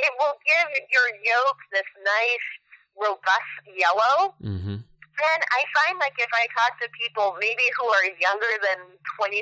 it 0.00 0.12
will 0.18 0.36
give 0.48 0.68
your 0.88 1.06
yolk 1.24 1.58
this 1.70 1.86
nice, 2.00 2.48
robust 2.96 3.52
yellow. 3.68 4.34
Mm-hmm. 4.40 4.76
Then 5.20 5.40
I 5.52 5.60
find 5.76 5.94
like 6.00 6.16
if 6.16 6.32
I 6.32 6.48
talk 6.56 6.80
to 6.80 6.88
people 6.96 7.36
maybe 7.38 7.64
who 7.76 7.86
are 7.86 8.06
younger 8.18 8.54
than 8.64 8.80
25 9.20 9.36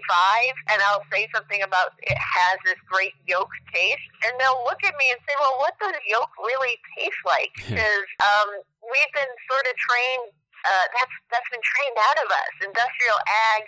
and 0.75 0.79
I'll 0.91 1.07
say 1.11 1.31
something 1.31 1.63
about 1.63 1.95
it 2.03 2.19
has 2.19 2.59
this 2.67 2.79
great 2.91 3.15
yolk 3.31 3.51
taste 3.71 4.11
and 4.27 4.35
they'll 4.37 4.63
look 4.67 4.83
at 4.83 4.95
me 4.99 5.11
and 5.15 5.21
say, 5.25 5.35
well, 5.39 5.57
what 5.63 5.79
does 5.79 5.95
yolk 6.07 6.31
really 6.43 6.77
taste 6.99 7.23
like? 7.25 7.53
Because 7.57 8.09
um, 8.23 8.49
we've 8.83 9.13
been 9.15 9.33
sort 9.47 9.65
of 9.67 9.75
trained, 9.79 10.27
uh, 10.67 10.87
that's, 10.93 11.15
that's 11.31 11.49
been 11.51 11.63
trained 11.63 11.99
out 12.11 12.19
of 12.23 12.29
us. 12.29 12.53
Industrial 12.65 13.19
ag, 13.55 13.63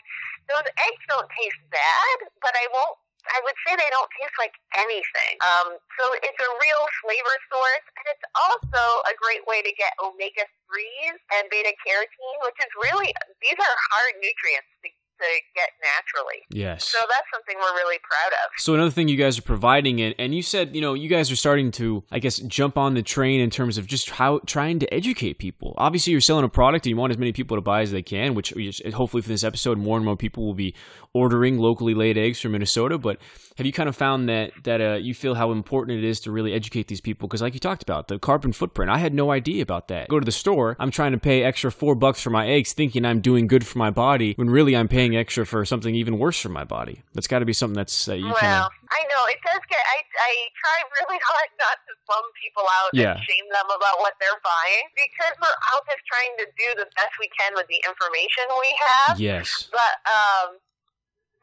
those 0.51 0.67
eggs 0.67 1.03
don't 1.07 1.31
taste 1.31 1.63
bad, 1.71 2.17
but 2.43 2.53
I 2.59 2.67
won't 2.75 2.99
I 3.29 3.39
would 3.45 3.59
say 3.67 3.77
they 3.77 3.91
don't 3.93 4.11
taste 4.17 4.37
like 4.41 4.55
anything. 4.77 5.35
Um, 5.45 5.77
so 6.01 6.05
it's 6.21 6.41
a 6.41 6.51
real 6.61 6.83
flavor 7.05 7.37
source, 7.53 7.87
and 8.01 8.07
it's 8.13 8.27
also 8.37 8.83
a 9.09 9.15
great 9.21 9.45
way 9.45 9.61
to 9.61 9.73
get 9.77 9.93
omega 10.01 10.45
3s 10.69 11.19
and 11.39 11.45
beta 11.53 11.73
carotene, 11.85 12.39
which 12.47 12.59
is 12.61 12.73
really, 12.81 13.11
these 13.45 13.59
are 13.59 13.77
hard 13.93 14.15
nutrients 14.21 14.71
to 14.85 14.89
to 15.21 15.41
get 15.55 15.71
naturally. 15.81 16.41
Yes. 16.51 16.89
So 16.89 16.99
that's 17.09 17.27
something 17.33 17.57
we're 17.59 17.77
really 17.77 17.99
proud 17.99 18.33
of. 18.45 18.51
So 18.59 18.75
another 18.75 18.91
thing 18.91 19.09
you 19.09 19.17
guys 19.17 19.39
are 19.39 19.43
providing 19.43 20.01
and 20.01 20.15
and 20.19 20.35
you 20.35 20.43
said, 20.43 20.75
you 20.75 20.81
know, 20.81 20.95
you 20.95 21.09
guys 21.09 21.31
are 21.31 21.37
starting 21.37 21.71
to 21.73 22.05
I 22.11 22.19
guess 22.19 22.39
jump 22.39 22.77
on 22.77 22.95
the 22.95 23.03
train 23.03 23.41
in 23.41 23.51
terms 23.51 23.79
of 23.79 23.87
just 23.87 24.11
how 24.11 24.41
trying 24.47 24.79
to 24.81 24.93
educate 24.93 25.39
people. 25.39 25.75
Obviously 25.77 26.13
you're 26.13 26.21
selling 26.21 26.45
a 26.45 26.49
product 26.49 26.87
and 26.87 26.91
you 26.91 26.97
want 26.97 27.13
as 27.13 27.19
many 27.19 27.33
people 27.33 27.57
to 27.57 27.61
buy 27.61 27.83
as 27.83 27.93
they 27.93 28.03
can, 28.03 28.35
which 28.35 28.53
hopefully 28.95 29.23
for 29.23 29.29
this 29.29 29.45
episode 29.45 29.79
more 29.79 29.97
and 29.97 30.05
more 30.05 30.17
people 30.17 30.47
will 30.47 30.55
be 30.55 30.75
ordering 31.13 31.59
locally 31.59 31.95
laid 31.95 32.17
eggs 32.17 32.41
from 32.41 32.53
Minnesota, 32.53 32.97
but 32.97 33.19
have 33.61 33.67
you 33.67 33.73
kind 33.75 33.91
of 33.91 33.97
found 33.97 34.27
that 34.27 34.53
that 34.65 34.81
uh, 34.81 34.95
you 34.95 35.13
feel 35.13 35.35
how 35.35 35.53
important 35.53 35.99
it 35.99 36.05
is 36.05 36.19
to 36.21 36.31
really 36.31 36.55
educate 36.55 36.89
these 36.89 37.01
people 37.03 37.29
because 37.29 37.43
like 37.43 37.53
you 37.53 37.61
talked 37.61 37.83
about 37.83 38.09
the 38.09 38.19
carbon 38.19 38.53
footprint 38.53 38.91
i 38.91 38.97
had 38.97 39.13
no 39.13 39.31
idea 39.31 39.63
about 39.63 39.89
that 39.89 40.09
go 40.09 40.19
to 40.19 40.25
the 40.25 40.33
store 40.33 40.77
i'm 40.79 40.91
trying 40.91 41.13
to 41.13 41.19
pay 41.19 41.43
extra 41.43 41.71
four 41.71 41.95
bucks 41.95 42.23
for 42.23 42.31
my 42.31 42.49
eggs 42.49 42.73
thinking 42.73 43.05
i'm 43.05 43.21
doing 43.21 43.47
good 43.47 43.67
for 43.67 43.79
my 43.79 43.91
body 43.91 44.33
when 44.37 44.49
really 44.49 44.75
i'm 44.75 44.89
paying 44.89 45.10
extra 45.17 45.47
for 45.47 45.65
something 45.65 45.95
even 45.95 46.19
worse 46.19 46.39
for 46.39 46.49
my 46.49 46.65
body. 46.65 47.03
That's 47.15 47.27
got 47.27 47.41
to 47.41 47.49
be 47.49 47.53
something 47.53 47.77
that's 47.77 48.09
uh, 48.09 48.15
you 48.15 48.27
well 48.27 48.39
kinda... 48.39 48.69
i 48.91 49.01
know 49.09 49.23
it 49.31 49.41
does 49.47 49.63
get 49.69 49.81
I, 49.81 49.99
I 50.05 50.33
try 50.59 50.79
really 51.01 51.21
hard 51.23 51.51
not 51.59 51.79
to 51.87 51.93
bum 52.07 52.25
people 52.39 52.67
out 52.83 52.91
yeah. 52.93 53.15
and 53.15 53.23
shame 53.25 53.47
them 53.51 53.69
about 53.71 53.99
what 54.01 54.15
they're 54.21 54.41
buying 54.43 54.87
because 54.95 55.35
we're 55.39 55.59
all 55.73 55.83
just 55.87 56.03
trying 56.07 56.35
to 56.43 56.47
do 56.55 56.69
the 56.83 56.89
best 56.99 57.15
we 57.19 57.31
can 57.35 57.55
with 57.55 57.67
the 57.67 57.81
information 57.87 58.45
we 58.59 58.73
have. 58.79 59.15
Yes. 59.21 59.69
But 59.73 59.95
um 60.07 60.59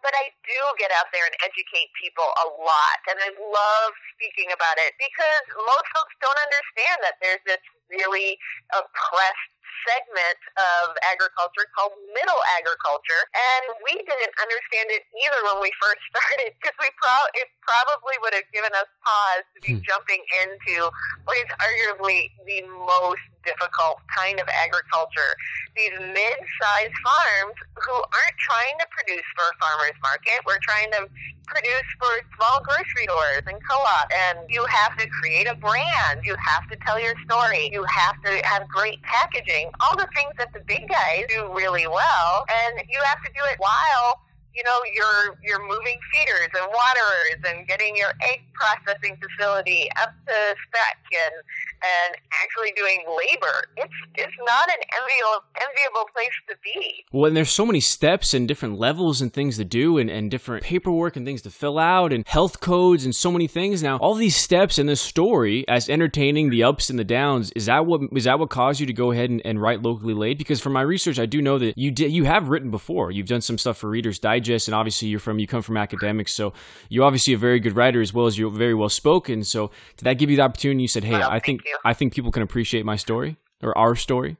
but 0.05 0.13
I 0.13 0.29
do 0.45 0.59
get 0.77 0.93
out 0.93 1.09
there 1.11 1.25
and 1.25 1.35
educate 1.41 1.89
people 1.97 2.29
a 2.39 2.47
lot, 2.61 2.99
and 3.09 3.17
I 3.17 3.33
love 3.33 3.91
speaking 4.15 4.53
about 4.53 4.77
it 4.77 4.93
because 5.01 5.43
most 5.67 5.87
folks 5.91 6.13
don't 6.21 6.37
understand 6.37 6.97
that 7.01 7.17
there's 7.19 7.43
this 7.49 7.59
really 7.89 8.37
oppressed 8.71 9.51
segment 9.85 10.39
of 10.57 10.97
agriculture 11.05 11.69
called 11.75 11.93
middle 12.15 12.41
agriculture, 12.57 13.21
and 13.33 13.63
we 13.85 13.93
didn't 14.01 14.33
understand 14.41 14.89
it 14.93 15.05
either 15.13 15.39
when 15.51 15.61
we 15.61 15.69
first 15.77 16.01
started 16.11 16.55
because 16.57 16.75
we 16.81 16.89
pro- 16.97 17.31
it 17.37 17.47
probably 17.61 18.17
would 18.25 18.33
have 18.33 18.47
given 18.49 18.71
us 18.73 18.89
pause 19.05 19.45
to 19.53 19.59
be 19.61 19.77
hmm. 19.77 19.85
jumping 19.85 20.21
into 20.41 20.89
what 21.27 21.37
is 21.37 21.49
arguably 21.61 22.31
the 22.47 22.65
most 22.65 23.23
difficult 23.47 24.03
kind 24.11 24.37
of 24.43 24.47
agriculture. 24.51 25.31
These 25.79 25.95
mid-sized 26.11 26.97
farms 26.99 27.57
who 27.79 27.95
aren't 27.95 28.37
trying 28.43 28.75
to 28.83 28.87
produce 28.91 29.23
for 29.39 29.47
a 29.47 29.55
farmer's 29.55 29.97
market, 30.03 30.43
we're 30.43 30.59
trying 30.61 30.91
to 30.99 31.07
produce 31.47 31.87
for 31.95 32.11
small 32.35 32.59
grocery 32.67 33.07
stores 33.07 33.47
and 33.47 33.55
co-op. 33.63 34.07
And 34.11 34.43
you 34.51 34.67
have 34.67 34.99
to 34.99 35.07
create 35.07 35.47
a 35.47 35.55
brand. 35.55 36.27
You 36.27 36.35
have 36.43 36.67
to 36.67 36.75
tell 36.83 36.99
your 36.99 37.15
story. 37.23 37.71
You 37.71 37.87
have 37.87 38.19
to 38.27 38.43
have 38.43 38.67
great 38.67 38.99
packaging. 39.07 39.71
All 39.79 39.95
the 39.95 40.11
things 40.11 40.35
that 40.37 40.51
the 40.51 40.61
big 40.67 40.91
guys 40.91 41.23
do 41.31 41.47
really 41.55 41.87
well. 41.87 42.43
And 42.51 42.83
you 42.91 42.99
have 43.07 43.23
to 43.23 43.31
do 43.31 43.43
it 43.47 43.55
while 43.59 44.26
you 44.57 44.63
know, 44.63 44.79
you're 44.93 45.37
you're 45.43 45.61
moving 45.61 45.99
feeders 46.11 46.49
and 46.59 46.65
waterers 46.67 47.39
and 47.47 47.67
getting 47.67 47.95
your 47.95 48.09
egg 48.23 48.41
processing 48.53 49.15
facility 49.21 49.87
up 50.01 50.09
to 50.25 50.33
spec 50.65 50.97
and 51.13 51.35
and 51.83 52.17
actually 52.43 52.73
doing 52.75 53.03
labor. 53.07 53.69
It's 53.77 53.93
it's 54.15 54.33
not 54.45 54.67
an 54.67 54.81
enviable 54.97 55.45
enviable 55.61 56.09
place 56.11 56.33
to 56.49 56.55
be. 56.63 57.05
Well, 57.11 57.25
and 57.25 57.37
there's 57.37 57.51
so 57.51 57.67
many 57.67 57.79
steps 57.79 58.33
and 58.33 58.47
different 58.47 58.79
levels 58.79 59.21
and 59.21 59.31
things 59.31 59.57
to 59.57 59.65
do 59.65 59.99
and, 59.99 60.09
and 60.09 60.31
different 60.31 60.63
paperwork 60.63 61.15
and 61.15 61.25
things 61.25 61.43
to 61.43 61.51
fill 61.51 61.77
out 61.77 62.11
and 62.11 62.27
health 62.27 62.59
codes 62.59 63.05
and 63.05 63.15
so 63.15 63.31
many 63.31 63.47
things. 63.47 63.83
Now, 63.83 63.97
all 63.97 64.15
these 64.15 64.35
steps 64.35 64.79
in 64.79 64.87
this 64.87 65.01
story, 65.01 65.67
as 65.67 65.87
entertaining 65.87 66.49
the 66.49 66.63
ups 66.63 66.89
and 66.89 66.97
the 66.97 67.03
downs, 67.03 67.51
is 67.51 67.67
that 67.67 67.85
what 67.85 68.01
is 68.11 68.23
that 68.23 68.39
what 68.39 68.49
caused 68.49 68.79
you 68.79 68.87
to 68.87 68.93
go 68.93 69.11
ahead 69.11 69.29
and, 69.29 69.39
and 69.45 69.61
write 69.61 69.83
locally 69.83 70.15
laid? 70.15 70.39
Because 70.39 70.59
from 70.59 70.73
my 70.73 70.81
research, 70.81 71.19
I 71.19 71.27
do 71.27 71.43
know 71.43 71.59
that 71.59 71.77
you 71.77 71.91
did 71.91 72.11
you 72.11 72.23
have 72.23 72.49
written 72.49 72.71
before. 72.71 73.11
You've 73.11 73.27
done 73.27 73.41
some 73.41 73.59
stuff 73.59 73.77
for 73.77 73.89
Reader's 73.89 74.17
Digest, 74.47 74.67
and 74.67 74.75
obviously 74.75 75.09
you're 75.09 75.19
from 75.19 75.39
you 75.39 75.47
come 75.47 75.61
from 75.61 75.77
academics, 75.77 76.33
so 76.33 76.53
you're 76.89 77.03
obviously 77.03 77.33
a 77.33 77.37
very 77.37 77.59
good 77.59 77.75
writer 77.75 78.01
as 78.01 78.13
well 78.13 78.25
as 78.25 78.37
you're 78.37 78.49
very 78.49 78.73
well 78.73 78.89
spoken. 78.89 79.43
So 79.43 79.71
did 79.97 80.05
that 80.05 80.17
give 80.17 80.29
you 80.29 80.37
the 80.37 80.43
opportunity? 80.43 80.81
You 80.81 80.87
said, 80.87 81.03
"Hey, 81.03 81.19
well, 81.19 81.29
I 81.29 81.39
think 81.39 81.61
you. 81.65 81.77
I 81.83 81.93
think 81.93 82.13
people 82.13 82.31
can 82.31 82.43
appreciate 82.43 82.85
my 82.85 82.95
story 82.95 83.37
or 83.61 83.77
our 83.77 83.95
story." 83.95 84.37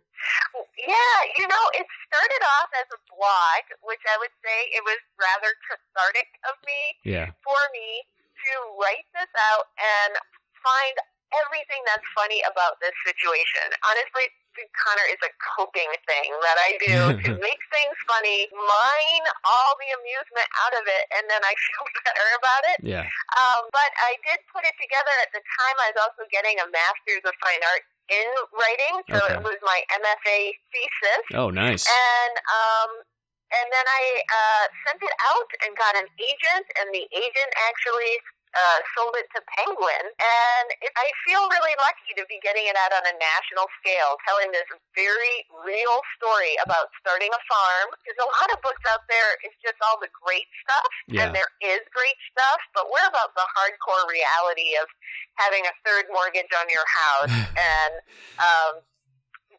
Yeah, 0.80 1.20
you 1.38 1.48
know, 1.48 1.66
it 1.76 1.86
started 2.08 2.44
off 2.48 2.70
as 2.80 2.88
a 2.96 3.00
blog, 3.12 3.62
which 3.84 4.02
I 4.08 4.16
would 4.24 4.32
say 4.40 4.58
it 4.72 4.84
was 4.88 5.00
rather 5.20 5.52
cathartic 5.68 6.32
of 6.48 6.56
me 6.64 7.12
yeah. 7.12 7.28
for 7.44 7.62
me 7.76 8.08
to 8.48 8.52
write 8.80 9.08
this 9.12 9.32
out 9.52 9.68
and 9.76 10.16
find 10.64 10.96
everything 11.36 11.84
that's 11.84 12.08
funny 12.16 12.40
about 12.48 12.80
this 12.80 12.96
situation. 13.04 13.68
Honestly, 13.84 14.32
Connor 14.74 15.08
is 15.14 15.22
a 15.22 15.32
coping 15.38 15.90
thing 16.10 16.30
that 16.42 16.58
I 16.58 16.70
do 16.82 16.98
to 17.28 17.32
make 17.38 17.62
things 17.70 17.98
funny, 18.10 18.50
mine 18.56 19.26
all 19.46 19.78
the 19.78 19.90
amusement 20.02 20.50
out 20.66 20.74
of 20.74 20.86
it, 20.90 21.06
and 21.14 21.26
then 21.30 21.42
I 21.46 21.54
feel 21.70 21.86
better 22.02 22.28
about 22.42 22.64
it. 22.74 22.80
Yeah. 22.82 23.06
Um, 23.38 23.70
but 23.70 23.92
I 24.02 24.18
did 24.26 24.42
put 24.50 24.66
it 24.66 24.76
together 24.82 25.14
at 25.22 25.30
the 25.36 25.42
time. 25.42 25.76
I 25.84 25.94
was 25.94 26.00
also 26.10 26.24
getting 26.34 26.58
a 26.58 26.68
master's 26.70 27.24
of 27.28 27.36
fine 27.38 27.62
art 27.62 27.84
in 28.08 28.28
writing, 28.56 28.96
so 29.12 29.20
okay. 29.20 29.36
it 29.36 29.42
was 29.44 29.60
my 29.62 29.80
MFA 30.00 30.40
thesis. 30.72 31.24
Oh, 31.36 31.52
nice. 31.52 31.84
And 31.84 32.34
um, 32.40 32.92
and 33.48 33.68
then 33.72 33.88
I 33.88 34.04
uh, 34.28 34.66
sent 34.88 35.00
it 35.00 35.16
out 35.24 35.50
and 35.64 35.72
got 35.80 35.96
an 35.96 36.08
agent, 36.20 36.68
and 36.84 36.88
the 36.92 37.06
agent 37.16 37.52
actually 37.68 38.20
uh, 38.56 38.80
sold 38.96 39.14
it 39.20 39.28
to 39.36 39.40
Penguin, 39.60 40.06
and 40.08 40.68
it, 40.80 40.92
I 40.96 41.08
feel 41.28 41.44
really 41.52 41.76
lucky 41.80 42.16
to 42.16 42.24
be 42.32 42.40
getting 42.40 42.66
it 42.68 42.78
out 42.80 42.96
on 42.96 43.04
a 43.04 43.16
national 43.20 43.68
scale, 43.82 44.16
telling 44.24 44.52
this 44.56 44.68
very 44.96 45.36
real 45.68 46.00
story 46.16 46.56
about 46.64 46.88
starting 47.04 47.30
a 47.32 47.42
farm. 47.48 47.88
Because 48.02 48.18
a 48.24 48.30
lot 48.30 48.50
of 48.56 48.64
books 48.64 48.84
out 48.88 49.04
there 49.12 49.32
is 49.44 49.54
just 49.60 49.78
all 49.84 50.00
the 50.00 50.12
great 50.12 50.48
stuff, 50.64 50.92
yeah. 51.12 51.28
and 51.28 51.36
there 51.36 51.52
is 51.60 51.84
great 51.92 52.18
stuff, 52.32 52.60
but 52.72 52.88
we're 52.88 53.08
about 53.08 53.36
the 53.36 53.46
hardcore 53.58 54.06
reality 54.08 54.80
of 54.80 54.88
having 55.36 55.64
a 55.68 55.74
third 55.84 56.08
mortgage 56.12 56.50
on 56.56 56.68
your 56.72 56.88
house 56.88 57.34
and 57.56 57.94
um, 58.40 58.74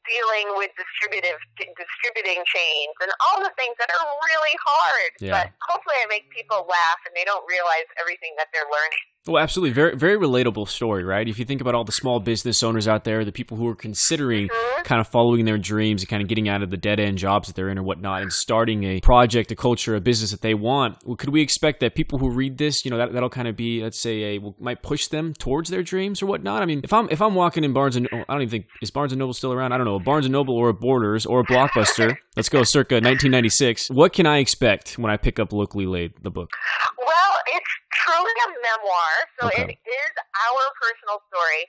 dealing 0.09 0.57
with 0.57 0.73
distributive 0.75 1.39
distributing 1.57 2.41
chains 2.49 2.95
and 3.05 3.13
all 3.29 3.41
the 3.45 3.53
things 3.61 3.77
that 3.79 3.89
are 3.93 4.09
really 4.25 4.57
hard. 4.61 5.11
Yeah. 5.21 5.33
But 5.37 5.47
hopefully, 5.65 5.97
I 6.01 6.09
make 6.09 6.29
people 6.33 6.65
laugh 6.69 7.01
and 7.07 7.13
they 7.13 7.25
don't 7.25 7.45
realize 7.47 7.87
everything 8.01 8.35
that 8.41 8.49
they're 8.53 8.69
learning. 8.69 9.05
Well, 9.27 9.43
absolutely. 9.43 9.75
Very, 9.75 9.95
very 9.95 10.17
relatable 10.17 10.69
story, 10.69 11.05
right? 11.05 11.29
If 11.29 11.39
you 11.39 11.45
think 11.45 11.61
about 11.61 11.75
all 11.75 11.85
the 11.85 11.93
small 11.93 12.19
business 12.19 12.63
owners 12.63 12.89
out 12.89 13.05
there, 13.05 13.25
the 13.27 13.33
people 13.33 13.59
who 13.59 13.69
are 13.69 13.75
considering 13.75 14.49
mm-hmm. 14.49 14.83
kind 14.85 15.01
of 15.01 15.09
following 15.09 15.45
their 15.45 15.59
dreams 15.59 16.01
and 16.01 16.09
kind 16.09 16.23
of 16.23 16.29
getting 16.29 16.49
out 16.49 16.63
of 16.63 16.71
the 16.71 16.79
dead 16.79 16.99
end 16.99 17.19
jobs 17.19 17.49
that 17.49 17.55
they're 17.55 17.69
in 17.69 17.79
or 17.79 17.83
whatnot 17.83 18.23
and 18.23 18.33
starting 18.33 18.85
a 18.85 19.01
project, 19.01 19.53
a 19.53 19.57
culture, 19.57 19.95
a 19.95 20.01
business 20.01 20.31
that 20.31 20.41
they 20.41 20.55
want, 20.55 20.97
well, 21.05 21.17
could 21.17 21.29
we 21.29 21.43
expect 21.43 21.81
that 21.81 21.95
people 21.95 22.19
who 22.19 22.31
read 22.31 22.57
this, 22.57 22.85
you 22.85 22.91
know, 22.91 22.97
that, 22.97 23.13
that'll 23.13 23.29
kind 23.29 23.49
of 23.49 23.57
be, 23.57 23.83
let's 23.83 24.01
say, 24.01 24.37
a, 24.37 24.39
well, 24.39 24.57
might 24.59 24.83
push 24.83 25.09
them 25.09 25.35
towards 25.35 25.69
their 25.69 25.83
dreams 25.83 26.23
or 26.23 26.27
whatnot? 26.27 26.63
I 26.63 26.67
mean, 26.67 26.81
if 26.83 26.93
I'm, 26.93 27.09
if 27.11 27.21
I'm 27.21 27.35
walking 27.35 27.65
in 27.65 27.75
Barnes 27.75 27.97
and, 27.97 28.09
I 28.13 28.25
don't 28.29 28.43
even 28.43 28.49
think, 28.49 28.67
is 28.81 28.91
Barnes 28.91 29.13
and 29.13 29.19
Noble 29.19 29.35
still 29.35 29.53
around? 29.53 29.73
I 29.73 29.77
don't 29.77 29.87
know, 29.87 29.97
a 29.97 30.01
Barnes 30.01 30.25
and 30.25 30.33
Noble 30.33 30.57
or 30.57 30.71
a 30.71 30.75
Borders 30.75 31.27
or 31.27 31.41
a 31.41 31.45
Blockbuster, 31.45 32.17
let's 32.37 32.49
go 32.49 32.63
circa 32.63 32.95
1996. 32.95 33.89
What 33.89 34.15
can 34.15 34.25
I 34.25 34.39
expect 34.39 34.99
when 34.99 35.11
I 35.11 35.19
pick 35.19 35.39
up 35.39 35.53
Locally 35.53 35.85
Laid, 35.85 36.15
the 36.23 36.31
book? 36.31 36.51
Well, 36.97 37.37
it's 37.47 37.78
truly 38.09 38.35
a 38.45 38.49
memoir, 38.65 39.13
so 39.39 39.43
Okay. 39.49 39.69
it 39.69 39.79
is 39.85 40.13
our 40.49 40.63
personal 40.81 41.21
story. 41.29 41.69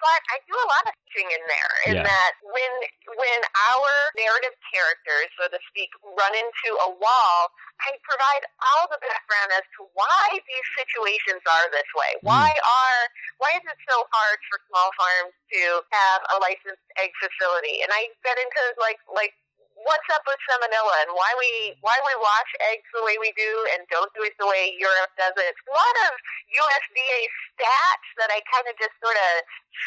But 0.00 0.20
I 0.32 0.40
do 0.48 0.56
a 0.56 0.68
lot 0.72 0.88
of 0.88 0.96
teaching 1.04 1.28
in 1.28 1.42
there, 1.44 1.72
in 1.92 1.94
Yeah. 2.00 2.08
that 2.08 2.32
when 2.40 2.72
when 3.20 3.40
our 3.68 3.90
narrative 4.16 4.56
characters, 4.72 5.28
so 5.36 5.44
to 5.48 5.60
speak, 5.68 5.90
run 6.16 6.32
into 6.32 6.70
a 6.80 6.88
wall, 6.88 7.38
I 7.84 7.92
provide 8.08 8.48
all 8.64 8.88
the 8.88 8.96
background 8.96 9.52
as 9.52 9.66
to 9.76 9.84
why 9.92 10.40
these 10.48 10.68
situations 10.80 11.44
are 11.44 11.68
this 11.68 11.90
way. 11.92 12.16
Hmm. 12.24 12.32
Why 12.32 12.48
are 12.48 13.00
why 13.44 13.50
is 13.60 13.64
it 13.68 13.76
so 13.84 14.08
hard 14.08 14.38
for 14.48 14.56
small 14.72 14.88
farms 14.96 15.36
to 15.52 15.84
have 15.92 16.20
a 16.32 16.36
licensed 16.40 16.88
egg 16.96 17.12
facility? 17.20 17.84
And 17.84 17.92
I 17.92 18.08
get 18.24 18.40
into 18.40 18.62
like 18.80 19.00
like 19.12 19.36
what's 19.84 20.08
up 20.12 20.24
with 20.28 20.40
salmonella 20.48 20.96
and 21.06 21.12
why 21.16 21.30
we 21.38 21.76
why 21.80 21.96
we 22.04 22.14
wash 22.20 22.50
eggs 22.72 22.86
the 22.92 23.04
way 23.04 23.16
we 23.20 23.32
do 23.36 23.52
and 23.76 23.86
don't 23.88 24.10
do 24.12 24.22
it 24.24 24.36
the 24.36 24.48
way 24.48 24.76
Europe 24.76 25.12
does 25.16 25.32
it. 25.36 25.52
A 25.56 25.72
lot 25.72 25.96
of 26.08 26.12
USDA 26.52 27.20
stats 27.52 28.08
that 28.20 28.30
I 28.32 28.44
kind 28.50 28.66
of 28.68 28.74
just 28.76 28.92
sort 29.00 29.16
of 29.16 29.32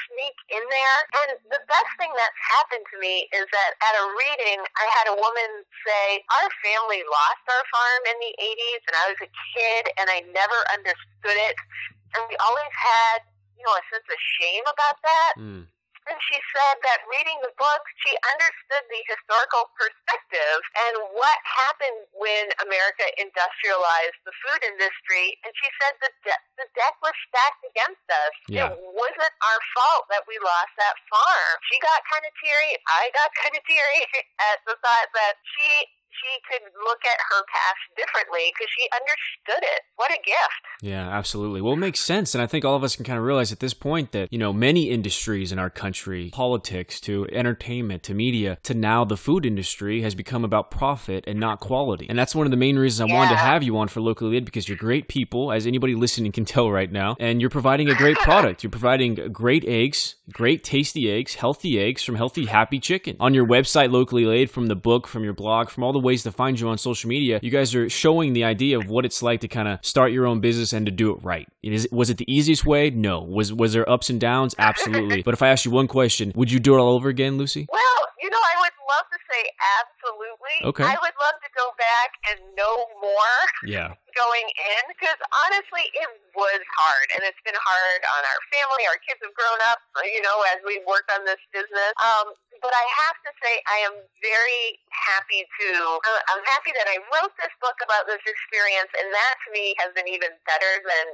sneak 0.09 0.37
in 0.49 0.63
there. 0.69 0.99
And 1.23 1.29
the 1.53 1.61
best 1.69 1.91
thing 2.01 2.09
that's 2.17 2.41
happened 2.57 2.85
to 2.89 2.97
me 2.97 3.29
is 3.35 3.45
that 3.49 3.71
at 3.85 3.93
a 3.93 4.05
reading, 4.13 4.59
I 4.79 4.85
had 4.97 5.07
a 5.13 5.15
woman 5.17 5.49
say, 5.85 6.23
"Our 6.41 6.49
family 6.65 7.05
lost 7.05 7.43
our 7.49 7.65
farm 7.69 8.01
in 8.09 8.17
the 8.17 8.33
'80s, 8.39 8.81
and 8.89 8.95
I 8.97 9.05
was 9.13 9.19
a 9.21 9.31
kid, 9.53 9.83
and 9.97 10.09
I 10.09 10.25
never 10.33 10.59
understood 10.73 11.37
it, 11.37 11.57
and 12.17 12.21
we 12.29 12.35
always 12.41 12.73
had." 12.73 13.25
You 13.53 13.69
know, 13.71 13.79
a 13.79 13.85
sense 13.95 14.03
of 14.11 14.19
shame 14.19 14.65
about 14.67 14.99
that. 15.07 15.33
Mm. 15.39 15.71
And 16.11 16.19
she 16.27 16.37
said 16.51 16.75
that 16.83 16.99
reading 17.07 17.39
the 17.43 17.53
book, 17.55 17.83
she 18.03 18.11
understood 18.35 18.83
the 18.91 19.01
historical 19.07 19.71
perspective 19.79 20.59
and 20.89 20.93
what 21.15 21.39
happened 21.43 21.99
when 22.11 22.51
America 22.63 23.07
industrialized 23.15 24.19
the 24.27 24.35
food 24.43 24.61
industry. 24.75 25.39
And 25.47 25.51
she 25.55 25.69
said 25.79 25.93
the, 26.03 26.11
de- 26.27 26.45
the 26.59 26.67
deck 26.75 26.95
was 26.99 27.15
stacked 27.31 27.63
against 27.71 28.05
us. 28.11 28.35
Yeah. 28.51 28.71
It 28.71 28.79
wasn't 28.79 29.35
our 29.43 29.59
fault 29.79 30.11
that 30.11 30.27
we 30.27 30.35
lost 30.43 30.73
that 30.79 30.95
farm. 31.07 31.55
She 31.71 31.79
got 31.79 32.03
kind 32.11 32.25
of 32.27 32.33
teary. 32.43 32.75
I 32.91 33.07
got 33.15 33.31
kind 33.39 33.55
of 33.55 33.63
teary 33.63 34.01
at 34.51 34.59
the 34.67 34.75
thought 34.83 35.09
that 35.15 35.39
she 35.55 35.87
she 36.21 36.33
could 36.49 36.63
look 36.85 37.01
at 37.05 37.17
her 37.17 37.41
past 37.49 37.81
differently 37.97 38.51
because 38.53 38.69
she 38.77 38.87
understood 38.93 39.63
it. 39.63 39.81
What 39.95 40.11
a 40.11 40.17
gift. 40.23 40.63
Yeah, 40.81 41.09
absolutely. 41.09 41.61
Well, 41.61 41.73
it 41.73 41.77
makes 41.77 41.99
sense. 41.99 42.35
And 42.35 42.41
I 42.41 42.47
think 42.47 42.65
all 42.65 42.75
of 42.75 42.83
us 42.83 42.95
can 42.95 43.05
kind 43.05 43.17
of 43.17 43.25
realize 43.25 43.51
at 43.51 43.59
this 43.59 43.73
point 43.73 44.11
that, 44.11 44.31
you 44.31 44.39
know, 44.39 44.53
many 44.53 44.89
industries 44.89 45.51
in 45.51 45.59
our 45.59 45.69
country, 45.69 46.29
politics 46.33 46.99
to 47.01 47.27
entertainment 47.31 48.03
to 48.03 48.13
media 48.13 48.57
to 48.63 48.73
now 48.73 49.05
the 49.05 49.17
food 49.17 49.45
industry 49.45 50.01
has 50.01 50.15
become 50.15 50.43
about 50.43 50.71
profit 50.71 51.23
and 51.27 51.39
not 51.39 51.59
quality. 51.59 52.07
And 52.09 52.17
that's 52.17 52.35
one 52.35 52.45
of 52.45 52.51
the 52.51 52.57
main 52.57 52.77
reasons 52.77 53.09
I 53.09 53.13
wanted 53.13 53.31
to 53.31 53.37
have 53.37 53.63
you 53.63 53.77
on 53.77 53.87
for 53.87 54.01
Locally 54.01 54.31
Laid 54.31 54.45
because 54.45 54.67
you're 54.67 54.77
great 54.77 55.07
people, 55.07 55.51
as 55.51 55.65
anybody 55.65 55.95
listening 55.95 56.31
can 56.31 56.45
tell 56.45 56.71
right 56.71 56.91
now. 56.91 57.15
And 57.19 57.41
you're 57.41 57.49
providing 57.49 57.89
a 57.89 57.95
great 57.95 58.17
product. 58.17 58.63
You're 58.63 58.71
providing 58.71 59.15
great 59.31 59.65
eggs, 59.65 60.15
great 60.31 60.63
tasty 60.63 61.11
eggs, 61.11 61.35
healthy 61.35 61.79
eggs 61.79 62.03
from 62.03 62.15
Healthy 62.15 62.45
Happy 62.45 62.79
Chicken. 62.79 63.17
On 63.19 63.33
your 63.33 63.45
website, 63.45 63.91
Locally 63.91 64.25
Laid, 64.25 64.49
from 64.49 64.67
the 64.67 64.75
book, 64.75 65.07
from 65.07 65.23
your 65.23 65.33
blog, 65.33 65.69
from 65.69 65.83
all 65.83 65.93
the 65.93 65.99
ways 65.99 66.23
to 66.23 66.31
find 66.31 66.59
you 66.59 66.69
on 66.69 66.77
social 66.77 67.09
media, 67.09 67.39
you 67.41 67.51
guys 67.51 67.75
are 67.75 67.89
showing 67.89 68.33
the 68.33 68.43
idea 68.43 68.77
of 68.77 68.87
what 68.87 69.05
it's 69.05 69.21
like 69.21 69.41
to 69.41 69.47
kind 69.47 69.67
of 69.67 69.79
start 69.81 70.11
your 70.11 70.25
own 70.25 70.39
business 70.39 70.73
and 70.73 70.85
to 70.85 70.91
do 70.91 71.11
it 71.11 71.23
right. 71.23 71.47
It 71.61 71.73
is, 71.73 71.87
was 71.91 72.09
it 72.09 72.17
the 72.17 72.33
easiest 72.33 72.65
way? 72.65 72.89
No. 72.89 73.21
Was 73.21 73.53
was 73.53 73.73
there 73.73 73.89
ups 73.89 74.09
and 74.09 74.19
downs? 74.19 74.55
Absolutely. 74.57 75.21
but 75.25 75.33
if 75.33 75.41
I 75.41 75.49
ask 75.49 75.65
you 75.65 75.71
one 75.71 75.87
question, 75.87 76.31
would 76.35 76.51
you 76.51 76.59
do 76.59 76.75
it 76.75 76.79
all 76.79 76.93
over 76.93 77.09
again, 77.09 77.37
Lucy? 77.37 77.67
Well, 77.71 77.81
know, 78.33 78.41
I 78.41 78.55
would 78.65 78.77
love 78.89 79.05
to 79.13 79.19
say 79.29 79.41
absolutely. 79.79 80.57
Okay. 80.73 80.85
I 80.89 80.97
would 80.97 81.17
love 81.21 81.37
to 81.37 81.49
go 81.53 81.69
back 81.77 82.09
and 82.33 82.37
know 82.57 82.75
more 82.99 83.37
Yeah. 83.63 83.93
going 84.17 84.47
in 84.49 84.81
because 84.89 85.17
honestly, 85.45 85.85
it 85.93 86.09
was 86.33 86.61
hard 86.77 87.07
and 87.17 87.21
it's 87.25 87.39
been 87.45 87.57
hard 87.57 88.01
on 88.17 88.21
our 88.25 88.41
family. 88.53 88.83
Our 88.89 88.99
kids 89.05 89.21
have 89.21 89.33
grown 89.37 89.61
up, 89.69 89.81
you 90.05 90.21
know, 90.21 90.41
as 90.53 90.61
we've 90.65 90.85
worked 90.85 91.09
on 91.13 91.25
this 91.25 91.41
business. 91.53 91.93
Um, 92.01 92.33
but 92.61 92.73
I 92.73 92.85
have 93.05 93.17
to 93.27 93.31
say, 93.43 93.53
I 93.67 93.77
am 93.89 93.95
very 94.23 94.79
happy 94.93 95.43
to, 95.43 95.67
uh, 95.99 96.21
I'm 96.31 96.43
happy 96.47 96.71
that 96.77 96.87
I 96.87 97.01
wrote 97.11 97.33
this 97.41 97.51
book 97.59 97.75
about 97.83 98.07
this 98.07 98.23
experience 98.23 98.89
and 98.97 99.09
that 99.11 99.35
to 99.45 99.49
me 99.51 99.75
has 99.83 99.91
been 99.97 100.07
even 100.07 100.31
better 100.47 100.71
than 100.81 101.05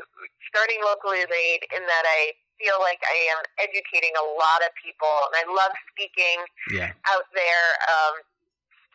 starting 0.52 0.80
locally 0.84 1.24
laid 1.26 1.66
in 1.74 1.84
that 1.84 2.06
I 2.06 2.38
feel 2.60 2.78
like 2.84 3.00
I 3.08 3.18
am 3.34 3.42
educating 3.63 4.12
a 4.20 4.25
lot 4.36 4.60
of 4.62 4.72
people 4.78 5.10
and 5.32 5.36
I 5.39 5.44
love 5.48 5.72
speaking 5.96 6.44
Yeah. 6.75 6.92
out 7.08 7.25
there 7.34 7.68
um, 7.88 8.16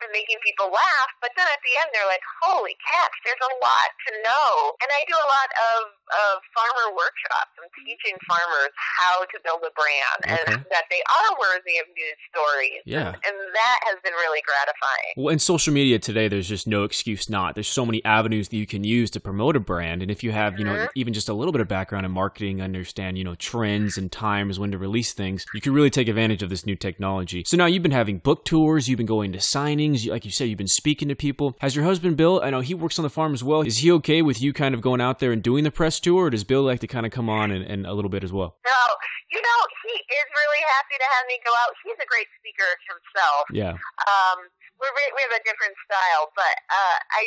and 0.03 0.11
making 0.11 0.37
people 0.43 0.67
laugh. 0.71 1.09
But 1.21 1.31
then 1.37 1.47
at 1.47 1.61
the 1.63 1.73
end, 1.83 1.89
they're 1.93 2.07
like, 2.09 2.23
"Holy 2.43 2.75
cats! 2.83 3.15
There's 3.23 3.41
a 3.41 3.53
lot 3.63 3.89
to 4.07 4.11
know." 4.25 4.75
And 4.83 4.89
I 4.91 5.01
do 5.07 5.15
a 5.15 5.27
lot 5.29 5.49
of 5.73 5.79
of 6.15 6.33
farmer 6.53 6.93
workshops. 6.93 7.51
I'm 7.57 7.69
teaching 7.83 8.13
farmers 8.29 8.69
how 9.01 9.25
to 9.25 9.37
build 9.43 9.61
a 9.65 9.73
brand 9.73 10.19
Okay. 10.21 10.53
and 10.53 10.65
that 10.69 10.85
they 10.93 11.01
are 11.01 11.29
worthy 11.39 11.77
of 11.81 11.87
news 11.95 12.19
stories. 12.29 12.81
Yeah. 12.85 13.09
and 13.25 13.35
that 13.53 13.79
has 13.89 13.97
been 14.03 14.13
really 14.13 14.41
gratifying. 14.45 15.13
Well, 15.17 15.33
in 15.33 15.39
social 15.39 15.73
media 15.73 15.97
today, 15.99 16.27
there's 16.27 16.47
just 16.47 16.67
no 16.67 16.83
excuse 16.83 17.29
not. 17.29 17.55
There's 17.55 17.67
so 17.67 17.85
many 17.85 18.03
avenues 18.05 18.49
that 18.49 18.57
you 18.57 18.67
can 18.67 18.83
use 18.83 19.09
to 19.11 19.19
promote 19.19 19.55
a 19.55 19.59
brand. 19.59 20.01
And 20.01 20.11
if 20.11 20.23
you 20.23 20.31
have, 20.31 20.59
you 20.59 20.65
know, 20.65 20.73
Mhm. 20.75 20.89
even 20.95 21.13
just 21.13 21.29
a 21.29 21.33
little 21.33 21.51
bit 21.51 21.61
of 21.61 21.67
background 21.67 22.05
in 22.05 22.11
marketing, 22.11 22.61
understand, 22.61 23.17
you 23.17 23.23
know, 23.23 23.35
trends 23.35 23.97
and 23.97 24.11
times 24.11 24.59
when 24.59 24.71
to 24.71 24.77
release 24.77 25.13
things, 25.13 25.45
you 25.53 25.61
can 25.61 25.73
really 25.73 25.89
take 25.89 26.07
advantage 26.07 26.43
of 26.43 26.49
this 26.49 26.65
new 26.65 26.75
technology. 26.75 27.43
So 27.47 27.57
now 27.57 27.65
you've 27.65 27.83
been 27.83 27.91
having 27.91 28.19
book 28.19 28.45
tours, 28.45 28.87
you've 28.87 28.97
been 28.97 29.05
going 29.05 29.31
to 29.33 29.39
signings, 29.39 29.84
you- 29.93 30.11
like 30.11 30.25
you 30.25 30.31
said, 30.31 30.49
you've 30.49 30.57
been 30.57 30.67
speaking 30.81 31.07
to 31.09 31.15
people. 31.15 31.55
Has 31.61 31.75
your 31.75 31.85
husband 31.85 32.17
Bill, 32.17 32.41
I 32.43 32.49
know 32.49 32.61
he 32.61 32.73
works 32.73 32.97
on 32.97 33.03
the 33.03 33.09
farm 33.13 33.33
as 33.33 33.43
well, 33.43 33.61
is 33.61 33.77
he 33.85 33.91
okay 34.01 34.21
with 34.23 34.41
you 34.41 34.53
kind 34.53 34.73
of 34.73 34.81
going 34.81 35.01
out 35.01 35.19
there 35.19 35.31
and 35.31 35.43
doing 35.43 35.63
the 35.63 35.71
press 35.71 35.99
tour, 35.99 36.25
or 36.25 36.29
does 36.29 36.43
Bill 36.43 36.63
like 36.63 36.79
to 36.81 36.87
kind 36.87 37.05
of 37.05 37.11
come 37.11 37.29
on 37.29 37.51
and, 37.51 37.63
and 37.63 37.85
a 37.85 37.93
little 37.93 38.09
bit 38.09 38.23
as 38.23 38.33
well? 38.33 38.57
No, 38.65 38.81
you 39.29 39.41
know, 39.41 39.59
he 39.85 39.93
is 39.93 40.27
really 40.33 40.61
happy 40.73 40.97
to 40.97 41.07
have 41.13 41.23
me 41.29 41.35
go 41.45 41.51
out. 41.61 41.71
He's 41.85 41.99
a 42.01 42.07
great 42.09 42.27
speaker 42.41 42.65
himself. 42.89 43.43
Yeah. 43.53 43.73
um, 44.09 44.39
we're, 44.81 44.91
we 44.95 45.21
have 45.23 45.35
a 45.37 45.43
different 45.45 45.75
style, 45.85 46.33
but 46.35 46.55
uh, 46.73 46.97
I, 47.15 47.21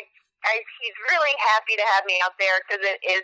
I, 0.44 0.55
he's 0.83 0.97
really 1.12 1.35
happy 1.55 1.77
to 1.79 1.85
have 1.97 2.05
me 2.05 2.18
out 2.25 2.37
there 2.40 2.61
because 2.66 2.83
it 2.85 2.99
is 3.07 3.23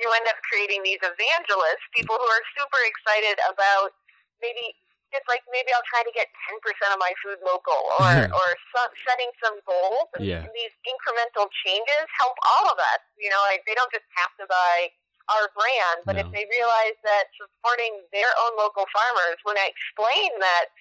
you 0.00 0.08
end 0.16 0.24
up 0.32 0.40
creating 0.48 0.80
these 0.80 1.00
evangelists, 1.04 1.84
people 1.92 2.16
who 2.16 2.24
are 2.24 2.44
super 2.56 2.80
excited 2.88 3.36
about 3.52 3.92
maybe 4.40 4.72
it's 5.12 5.28
like 5.28 5.44
maybe 5.52 5.72
I'll 5.72 5.86
try 5.88 6.02
to 6.02 6.12
get 6.16 6.28
ten 6.48 6.56
percent 6.60 6.90
of 6.92 7.00
my 7.00 7.12
food 7.20 7.40
local, 7.44 7.80
or 8.02 8.28
or 8.32 8.48
some, 8.74 8.90
setting 9.08 9.30
some 9.40 9.56
goals. 9.64 10.08
And 10.16 10.24
Yeah. 10.24 10.44
These 10.52 10.74
incremental 10.88 11.48
changes 11.64 12.04
help 12.18 12.36
all 12.42 12.72
of 12.72 12.78
us. 12.80 13.02
You 13.16 13.30
know, 13.30 13.40
like 13.48 13.64
they 13.68 13.76
don't 13.76 13.92
just 13.92 14.08
have 14.18 14.32
to 14.42 14.44
buy 14.48 14.92
our 15.30 15.46
brand, 15.54 16.02
but 16.02 16.18
if 16.18 16.26
they 16.34 16.44
realize 16.50 16.98
that 17.06 17.30
supporting 17.38 18.02
their 18.10 18.28
own 18.42 18.58
local 18.58 18.84
farmers, 18.90 19.38
when 19.46 19.54
I 19.54 19.70
explain 19.70 20.34
that 20.42 20.74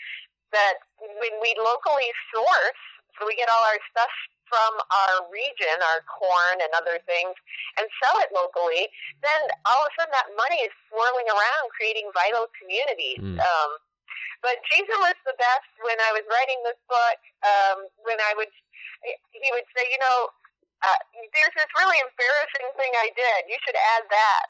that 0.52 0.82
when 0.98 1.34
we 1.40 1.54
locally 1.62 2.10
source, 2.34 2.84
so 3.16 3.30
we 3.30 3.38
get 3.38 3.48
all 3.48 3.64
our 3.64 3.80
stuff 3.94 4.12
from 4.52 4.74
our 4.92 5.32
region, 5.32 5.80
our 5.96 6.04
corn 6.12 6.60
and 6.60 6.72
other 6.76 7.00
things, 7.08 7.32
and 7.80 7.88
sell 8.04 8.20
it 8.20 8.36
locally, 8.36 8.92
then 9.24 9.42
all 9.64 9.88
of 9.88 9.88
a 9.88 9.94
sudden 9.96 10.12
that 10.12 10.28
money 10.36 10.60
is 10.68 10.74
swirling 10.92 11.28
around, 11.32 11.72
creating 11.72 12.12
vital 12.12 12.52
communities. 12.60 13.24
Mm. 13.24 13.40
Um, 13.40 13.72
but 14.42 14.58
Jason 14.72 14.98
was 15.02 15.18
the 15.26 15.36
best 15.38 15.70
when 15.86 15.98
I 16.02 16.12
was 16.18 16.26
writing 16.30 16.60
this 16.66 16.80
book. 16.90 17.20
Um, 17.46 17.78
when 18.08 18.18
I 18.20 18.34
would, 18.38 18.50
he 19.32 19.50
would 19.54 19.68
say, 19.76 19.84
you 19.90 20.00
know, 20.02 20.30
uh, 20.82 20.98
there's 21.14 21.54
this 21.54 21.70
really 21.78 22.00
embarrassing 22.02 22.68
thing 22.74 22.92
I 22.98 23.10
did. 23.14 23.40
You 23.46 23.58
should 23.62 23.78
add 23.78 24.04
that. 24.10 24.46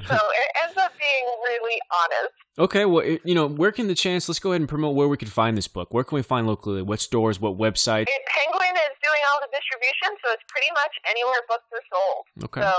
so 0.10 0.14
it 0.14 0.48
ends 0.62 0.76
up 0.78 0.92
being 0.98 1.26
really 1.46 1.78
honest. 1.90 2.34
Okay, 2.58 2.84
well, 2.86 3.02
it- 3.02 3.22
you 3.24 3.34
know, 3.34 3.46
where 3.48 3.72
can 3.72 3.88
the 3.88 3.94
chance? 3.98 4.28
Let's 4.28 4.38
go 4.38 4.52
ahead 4.52 4.60
and 4.62 4.68
promote 4.68 4.94
where 4.94 5.08
we 5.08 5.16
can 5.16 5.28
find 5.28 5.56
this 5.58 5.66
book. 5.66 5.92
Where 5.92 6.04
can 6.04 6.16
we 6.16 6.22
find 6.22 6.46
locally? 6.46 6.82
What 6.82 7.00
stores? 7.00 7.40
What 7.40 7.58
website? 7.58 8.06
Penguin 8.06 8.74
is 8.78 8.94
doing 9.02 9.22
all 9.30 9.40
the 9.42 9.50
distribution, 9.50 10.14
so 10.24 10.30
it's 10.32 10.46
pretty 10.48 10.70
much 10.74 10.94
anywhere 11.10 11.42
books 11.48 11.66
are 11.74 11.82
sold. 11.90 12.24
Okay. 12.46 12.60
So 12.62 12.70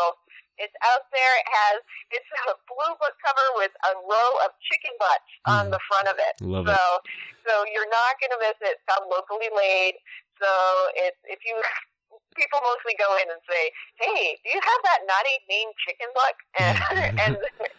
it's 0.61 0.77
out 0.93 1.09
there. 1.09 1.33
It 1.41 1.49
has 1.49 1.75
it's 2.13 2.29
a 2.47 2.55
blue 2.69 2.93
book 3.01 3.15
cover 3.25 3.47
with 3.57 3.73
a 3.89 3.93
row 4.05 4.31
of 4.45 4.53
chicken 4.69 4.93
butts 5.01 5.31
on 5.49 5.67
Mm. 5.67 5.75
the 5.75 5.81
front 5.89 6.07
of 6.07 6.17
it. 6.21 6.33
Love 6.45 6.69
so 6.69 6.77
it. 6.77 7.01
so 7.49 7.53
you're 7.73 7.89
not 7.89 8.15
going 8.21 8.31
to 8.37 8.39
miss 8.45 8.57
it. 8.61 8.77
It's 8.77 8.85
called 8.85 9.09
locally 9.09 9.49
laid. 9.51 9.97
So 10.37 10.49
it's 10.95 11.17
if 11.25 11.41
you 11.45 11.57
people 12.35 12.59
mostly 12.63 12.95
go 12.97 13.09
in 13.19 13.27
and 13.29 13.41
say, 13.49 13.71
"Hey, 13.99 14.39
do 14.43 14.47
you 14.53 14.61
have 14.61 14.81
that 14.87 15.01
naughty 15.09 15.35
named 15.49 15.73
chicken 15.83 16.07
butt?" 16.15 16.35
And 16.55 16.75
and, 17.25 17.33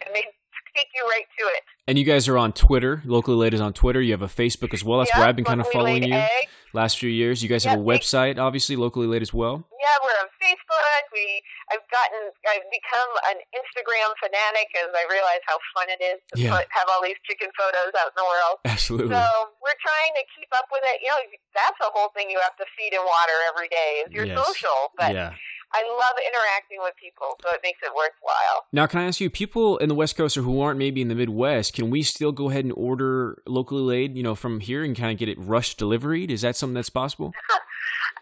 and 0.07 0.11
they 0.15 0.27
take 0.75 0.89
you 0.95 1.03
right 1.09 1.27
to 1.39 1.45
it. 1.57 1.63
And 1.89 1.99
you 1.99 2.05
guys 2.05 2.29
are 2.29 2.39
on 2.39 2.53
Twitter. 2.53 3.03
Locally 3.05 3.37
Laid 3.37 3.55
is 3.55 3.61
on 3.61 3.73
Twitter. 3.73 4.01
You 4.01 4.13
have 4.13 4.23
a 4.23 4.29
Facebook 4.29 4.73
as 4.73 4.85
well. 4.85 4.99
That's 5.01 5.11
yeah, 5.11 5.21
where 5.21 5.29
I've 5.29 5.37
been 5.37 5.45
kind 5.45 5.61
of 5.61 5.69
following 5.69 6.03
you 6.05 6.15
Egg. 6.15 6.49
last 6.73 6.99
few 6.99 7.11
years. 7.11 7.43
You 7.43 7.49
guys 7.49 7.65
have 7.65 7.79
a 7.79 7.83
website, 7.83 8.39
obviously, 8.39 8.77
Locally 8.77 9.07
Laid 9.07 9.23
as 9.23 9.35
well. 9.35 9.67
Yeah, 9.83 9.97
we're 10.03 10.15
on 10.23 10.31
Facebook. 10.39 11.03
We 11.13 11.43
I've 11.69 11.85
gotten 11.93 12.33
I've 12.49 12.65
become 12.73 13.11
an 13.29 13.39
Instagram 13.53 14.09
fanatic 14.17 14.69
as 14.81 14.89
I 14.97 15.05
realize 15.13 15.45
how 15.45 15.59
fun 15.77 15.93
it 15.93 16.01
is 16.01 16.19
to 16.33 16.41
Yeah. 16.41 16.57
put, 16.57 16.65
have 16.73 16.89
all 16.89 17.03
these 17.05 17.21
chicken 17.29 17.53
photos 17.53 17.93
out 18.01 18.09
in 18.15 18.17
the 18.17 18.25
world. 18.25 18.57
Absolutely. 18.65 19.13
So 19.13 19.25
we're 19.61 19.77
trying 19.85 20.13
to 20.17 20.25
keep 20.33 20.49
up 20.57 20.73
with 20.73 20.81
it. 20.89 21.05
You 21.05 21.13
know, 21.13 21.21
that's 21.53 21.77
a 21.85 21.93
whole 21.93 22.09
thing 22.17 22.31
you 22.33 22.41
have 22.41 22.57
to 22.57 22.65
feed 22.79 22.97
and 22.97 23.05
water 23.05 23.37
every 23.53 23.69
day. 23.69 24.05
Is 24.09 24.13
your 24.13 24.25
Yes. 24.25 24.39
social, 24.41 24.97
but 24.97 25.13
yeah. 25.13 25.37
I 25.75 25.83
love 25.89 26.17
interacting 26.19 26.79
with 26.83 26.95
people, 26.97 27.39
so 27.43 27.51
it 27.55 27.61
makes 27.63 27.79
it 27.83 27.91
worthwhile. 27.97 28.67
Now, 28.73 28.87
can 28.87 29.01
I 29.01 29.05
ask 29.05 29.21
you, 29.21 29.31
people 29.31 29.79
in 29.79 29.89
the 29.89 29.95
West 29.95 30.17
Coast 30.17 30.37
or 30.37 30.43
who 30.43 30.61
aren't 30.61 30.79
maybe 30.79 31.01
in 31.01 31.09
the 31.09 31.15
Midwest, 31.15 31.75
can 31.75 31.91
we 31.91 32.03
still 32.03 32.33
go 32.33 32.51
ahead 32.51 32.65
and 32.65 32.75
order 32.77 33.43
locally 33.47 33.83
laid, 33.83 34.17
you 34.17 34.23
know, 34.23 34.35
from 34.35 34.61
here 34.61 34.85
and 34.85 34.97
kind 34.97 35.11
of 35.11 35.19
get 35.19 35.29
it 35.29 35.39
rush 35.39 35.75
deliveried? 35.75 36.31
Is 36.31 36.43
that 36.43 36.57
something 36.57 36.75
that's 36.75 36.91
possible? 36.91 37.33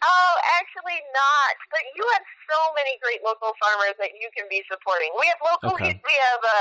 Oh, 0.01 0.33
actually 0.57 0.97
not. 1.13 1.55
But 1.69 1.85
you 1.93 2.05
have 2.17 2.25
so 2.49 2.59
many 2.73 2.97
great 3.05 3.21
local 3.21 3.53
farmers 3.61 4.01
that 4.01 4.17
you 4.17 4.33
can 4.33 4.49
be 4.49 4.65
supporting. 4.65 5.13
We 5.21 5.29
have 5.29 5.41
local. 5.45 5.77
Okay. 5.77 6.01
We 6.01 6.15
have 6.17 6.41
a 6.41 6.61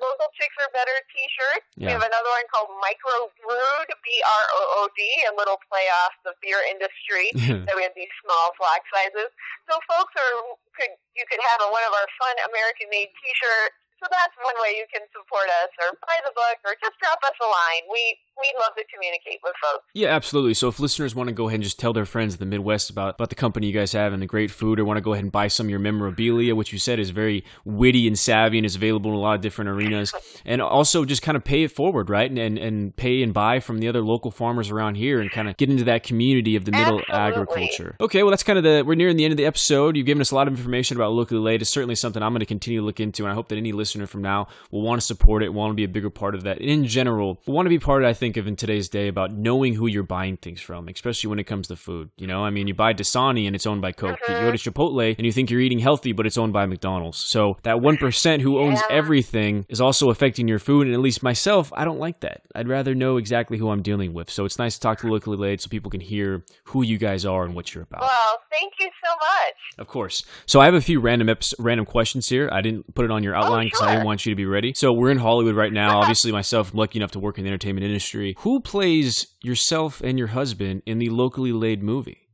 local 0.00 0.32
chicks 0.40 0.56
are 0.56 0.72
better 0.72 0.94
T-shirt. 1.12 1.62
We 1.76 1.92
have 1.92 2.00
another 2.00 2.30
one 2.32 2.46
called 2.48 2.72
Micro 2.80 3.28
Brood, 3.44 3.88
B 3.92 4.08
R 4.24 4.44
O 4.56 4.60
O 4.80 4.88
D, 4.96 5.04
a 5.28 5.34
little 5.36 5.60
play 5.68 5.84
off 6.04 6.16
the 6.24 6.32
beer 6.40 6.64
industry. 6.72 7.28
that 7.68 7.76
we 7.76 7.84
have 7.84 7.92
these 7.92 8.12
small 8.24 8.56
flock 8.56 8.80
sizes. 8.88 9.28
So 9.68 9.76
folks 9.84 10.16
are 10.16 10.56
could 10.72 10.92
you 11.12 11.28
could 11.28 11.42
have 11.44 11.60
a, 11.60 11.68
one 11.68 11.84
of 11.84 11.92
our 11.92 12.08
fun 12.16 12.34
American 12.48 12.88
made 12.88 13.12
T-shirts. 13.20 13.76
So 13.98 14.06
that's 14.14 14.30
one 14.46 14.54
way 14.62 14.78
you 14.78 14.86
can 14.94 15.02
support 15.10 15.50
us, 15.66 15.74
or 15.82 15.98
buy 16.06 16.22
the 16.22 16.30
book, 16.30 16.62
or 16.62 16.78
just 16.78 16.94
drop 17.02 17.18
us 17.26 17.34
a 17.42 17.48
line. 17.50 17.84
We 17.90 18.14
we 18.40 18.52
love 18.60 18.74
to 18.76 18.84
communicate 18.92 19.40
with 19.42 19.54
folks. 19.62 19.84
Yeah, 19.94 20.08
absolutely. 20.08 20.54
So 20.54 20.68
if 20.68 20.80
listeners 20.80 21.14
want 21.14 21.28
to 21.28 21.34
go 21.34 21.48
ahead 21.48 21.56
and 21.56 21.64
just 21.64 21.78
tell 21.78 21.92
their 21.92 22.04
friends 22.04 22.34
in 22.34 22.40
the 22.40 22.46
Midwest 22.46 22.90
about, 22.90 23.16
about 23.16 23.28
the 23.28 23.34
company 23.34 23.66
you 23.66 23.72
guys 23.72 23.92
have 23.92 24.12
and 24.12 24.22
the 24.22 24.26
great 24.26 24.50
food, 24.50 24.78
or 24.78 24.84
want 24.84 24.96
to 24.96 25.02
go 25.02 25.12
ahead 25.12 25.24
and 25.24 25.32
buy 25.32 25.48
some 25.48 25.66
of 25.66 25.70
your 25.70 25.78
memorabilia, 25.78 26.54
which 26.54 26.72
you 26.72 26.78
said 26.78 26.98
is 26.98 27.10
very 27.10 27.44
witty 27.64 28.06
and 28.06 28.18
savvy 28.18 28.58
and 28.58 28.66
is 28.66 28.76
available 28.76 29.10
in 29.10 29.16
a 29.16 29.20
lot 29.20 29.34
of 29.34 29.40
different 29.40 29.70
arenas, 29.70 30.14
and 30.44 30.60
also 30.60 31.04
just 31.04 31.22
kind 31.22 31.36
of 31.36 31.44
pay 31.44 31.64
it 31.64 31.72
forward, 31.72 32.10
right? 32.10 32.30
And, 32.30 32.38
and, 32.38 32.58
and 32.58 32.96
pay 32.96 33.22
and 33.22 33.34
buy 33.34 33.60
from 33.60 33.78
the 33.78 33.88
other 33.88 34.02
local 34.02 34.30
farmers 34.30 34.70
around 34.70 34.96
here 34.96 35.20
and 35.20 35.30
kind 35.30 35.48
of 35.48 35.56
get 35.56 35.70
into 35.70 35.84
that 35.84 36.02
community 36.02 36.56
of 36.56 36.64
the 36.64 36.72
middle 36.72 37.00
Absolutely. 37.08 37.14
agriculture. 37.14 37.96
Okay, 38.00 38.22
well, 38.22 38.30
that's 38.30 38.42
kind 38.42 38.58
of 38.58 38.64
the, 38.64 38.82
we're 38.86 38.94
nearing 38.94 39.16
the 39.16 39.24
end 39.24 39.32
of 39.32 39.36
the 39.36 39.46
episode. 39.46 39.96
You've 39.96 40.06
given 40.06 40.20
us 40.20 40.30
a 40.30 40.34
lot 40.34 40.48
of 40.48 40.54
information 40.54 40.96
about 40.96 41.12
locally 41.12 41.40
laid. 41.40 41.62
It's 41.62 41.70
certainly 41.70 41.94
something 41.94 42.22
I'm 42.22 42.32
going 42.32 42.40
to 42.40 42.46
continue 42.46 42.80
to 42.80 42.86
look 42.86 43.00
into, 43.00 43.24
and 43.24 43.32
I 43.32 43.34
hope 43.34 43.48
that 43.48 43.56
any 43.56 43.72
listener 43.72 44.06
from 44.06 44.22
now 44.22 44.48
will 44.70 44.82
want 44.82 45.00
to 45.00 45.06
support 45.06 45.42
it, 45.42 45.52
want 45.52 45.72
to 45.72 45.74
be 45.74 45.84
a 45.84 45.88
bigger 45.88 46.10
part 46.10 46.34
of 46.34 46.44
that. 46.44 46.58
And 46.58 46.68
in 46.68 46.86
general, 46.86 47.40
want 47.46 47.66
to 47.66 47.70
be 47.70 47.78
part, 47.78 48.02
of, 48.02 48.08
I 48.08 48.12
think, 48.12 48.27
of 48.36 48.46
in 48.46 48.56
today's 48.56 48.88
day 48.88 49.08
about 49.08 49.32
knowing 49.32 49.74
who 49.74 49.86
you're 49.86 50.02
buying 50.02 50.36
things 50.36 50.60
from, 50.60 50.88
especially 50.88 51.28
when 51.28 51.38
it 51.38 51.44
comes 51.44 51.68
to 51.68 51.76
food. 51.76 52.10
You 52.16 52.26
know, 52.26 52.44
I 52.44 52.50
mean, 52.50 52.68
you 52.68 52.74
buy 52.74 52.92
Dasani 52.92 53.46
and 53.46 53.54
it's 53.54 53.66
owned 53.66 53.82
by 53.82 53.92
Coke. 53.92 54.18
You 54.28 54.34
go 54.34 54.52
to 54.52 54.58
mm-hmm. 54.58 54.80
Chipotle 54.80 55.14
and 55.16 55.26
you 55.26 55.32
think 55.32 55.50
you're 55.50 55.60
eating 55.60 55.78
healthy, 55.78 56.12
but 56.12 56.26
it's 56.26 56.38
owned 56.38 56.52
by 56.52 56.66
McDonald's. 56.66 57.18
So 57.18 57.56
that 57.62 57.76
1% 57.76 58.40
who 58.40 58.58
owns 58.58 58.80
Yeah. 58.80 58.96
everything 58.96 59.66
is 59.68 59.80
also 59.80 60.10
affecting 60.10 60.48
your 60.48 60.58
food. 60.58 60.86
And 60.86 60.94
at 60.94 61.00
least 61.00 61.22
myself, 61.22 61.72
I 61.74 61.84
don't 61.84 61.98
like 61.98 62.20
that. 62.20 62.42
I'd 62.54 62.68
rather 62.68 62.94
know 62.94 63.16
exactly 63.16 63.58
who 63.58 63.70
I'm 63.70 63.82
dealing 63.82 64.12
with. 64.12 64.30
So 64.30 64.44
it's 64.44 64.58
nice 64.58 64.74
to 64.74 64.80
talk 64.80 64.98
to 65.00 65.08
locally 65.08 65.36
laid 65.36 65.60
so 65.60 65.68
people 65.68 65.90
can 65.90 66.00
hear 66.00 66.44
who 66.64 66.82
you 66.82 66.98
guys 66.98 67.24
are 67.24 67.44
and 67.44 67.54
what 67.54 67.74
you're 67.74 67.84
about. 67.84 68.02
Well, 68.02 68.42
thank 68.50 68.72
you 68.80 68.90
so 69.04 69.10
much. 69.10 69.54
Of 69.78 69.86
course. 69.86 70.24
So 70.46 70.60
I 70.60 70.64
have 70.64 70.74
a 70.74 70.80
few 70.80 71.00
random 71.00 71.28
eps- 71.28 71.54
random 71.58 71.86
questions 71.86 72.28
here. 72.28 72.48
I 72.52 72.60
didn't 72.60 72.94
put 72.94 73.04
it 73.04 73.10
on 73.10 73.22
your 73.22 73.36
oh, 73.36 73.40
outline 73.42 73.66
because 73.66 73.80
I 73.80 73.86
sure. 73.86 73.94
didn't 73.94 74.06
want 74.06 74.26
you 74.26 74.32
to 74.32 74.36
be 74.36 74.46
ready. 74.46 74.72
So 74.74 74.92
we're 74.92 75.10
in 75.10 75.18
Hollywood 75.18 75.54
right 75.54 75.72
now. 75.72 75.98
Obviously, 76.00 76.32
myself, 76.32 76.72
I'm 76.72 76.78
lucky 76.78 76.98
enough 76.98 77.12
to 77.12 77.18
work 77.18 77.38
in 77.38 77.44
the 77.44 77.48
entertainment 77.48 77.84
industry. 77.84 78.17
Who 78.38 78.60
plays 78.60 79.26
yourself 79.42 80.00
and 80.00 80.18
your 80.18 80.28
husband 80.28 80.82
in 80.86 80.98
the 80.98 81.10
locally 81.10 81.52
laid 81.52 81.82
movie? 81.82 82.28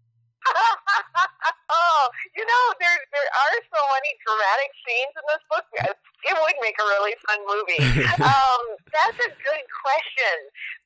oh, 0.49 2.05
you 2.37 2.45
know, 2.45 2.65
there 2.81 2.99
there 3.13 3.31
are 3.31 3.57
so 3.69 3.81
many 3.93 4.11
dramatic 4.25 4.71
scenes 4.85 5.15
in 5.15 5.25
this 5.29 5.45
book. 5.51 5.67
It 6.25 6.33
would 6.33 6.59
make 6.65 6.77
a 6.81 6.87
really 6.97 7.15
fun 7.29 7.41
movie. 7.45 7.83
um, 8.25 8.63
that's 8.93 9.21
a 9.21 9.29
good 9.29 9.65
question. 9.85 10.37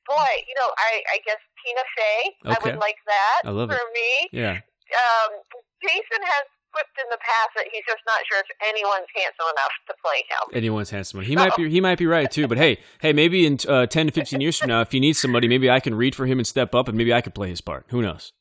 Boy, 0.03 0.31
you 0.47 0.55
know, 0.59 0.67
I, 0.75 0.99
I 1.15 1.17
guess 1.23 1.39
Tina 1.63 1.85
Fey. 1.95 2.19
I 2.43 2.57
would 2.65 2.79
like 2.79 2.99
that 3.07 3.47
I 3.47 3.51
love 3.51 3.69
for 3.69 3.79
it. 3.79 3.93
me. 3.95 4.11
Yeah. 4.35 4.59
Um, 4.91 5.31
Jason 5.79 6.21
has 6.27 6.45
quipped 6.79 6.97
in 7.03 7.09
the 7.11 7.17
past 7.19 7.49
that 7.55 7.65
he's 7.71 7.83
just 7.87 7.99
not 8.07 8.19
sure 8.29 8.39
if 8.39 8.47
anyone's 8.67 9.07
handsome 9.15 9.47
enough 9.51 9.71
to 9.87 9.93
play 10.03 10.23
him. 10.29 10.57
Anyone's 10.57 10.89
handsome. 10.89 11.21
He 11.21 11.35
might 11.35 11.55
be. 11.55 11.69
He 11.69 11.81
might 11.81 11.97
be 11.97 12.07
right 12.07 12.29
too. 12.31 12.47
But 12.47 12.57
hey, 12.57 12.79
hey, 13.01 13.11
maybe 13.13 13.45
in 13.45 13.57
uh, 13.67 13.85
ten 13.85 14.07
to 14.07 14.11
fifteen 14.11 14.41
years 14.41 14.57
from 14.57 14.69
now, 14.69 14.81
if 14.81 14.91
he 14.91 14.99
needs 14.99 15.19
somebody, 15.19 15.47
maybe 15.47 15.69
I 15.69 15.79
can 15.79 15.95
read 15.95 16.15
for 16.15 16.25
him 16.25 16.39
and 16.39 16.47
step 16.47 16.73
up, 16.73 16.87
and 16.87 16.97
maybe 16.97 17.13
I 17.13 17.21
could 17.21 17.35
play 17.35 17.49
his 17.49 17.61
part. 17.61 17.85
Who 17.89 18.01
knows? 18.01 18.31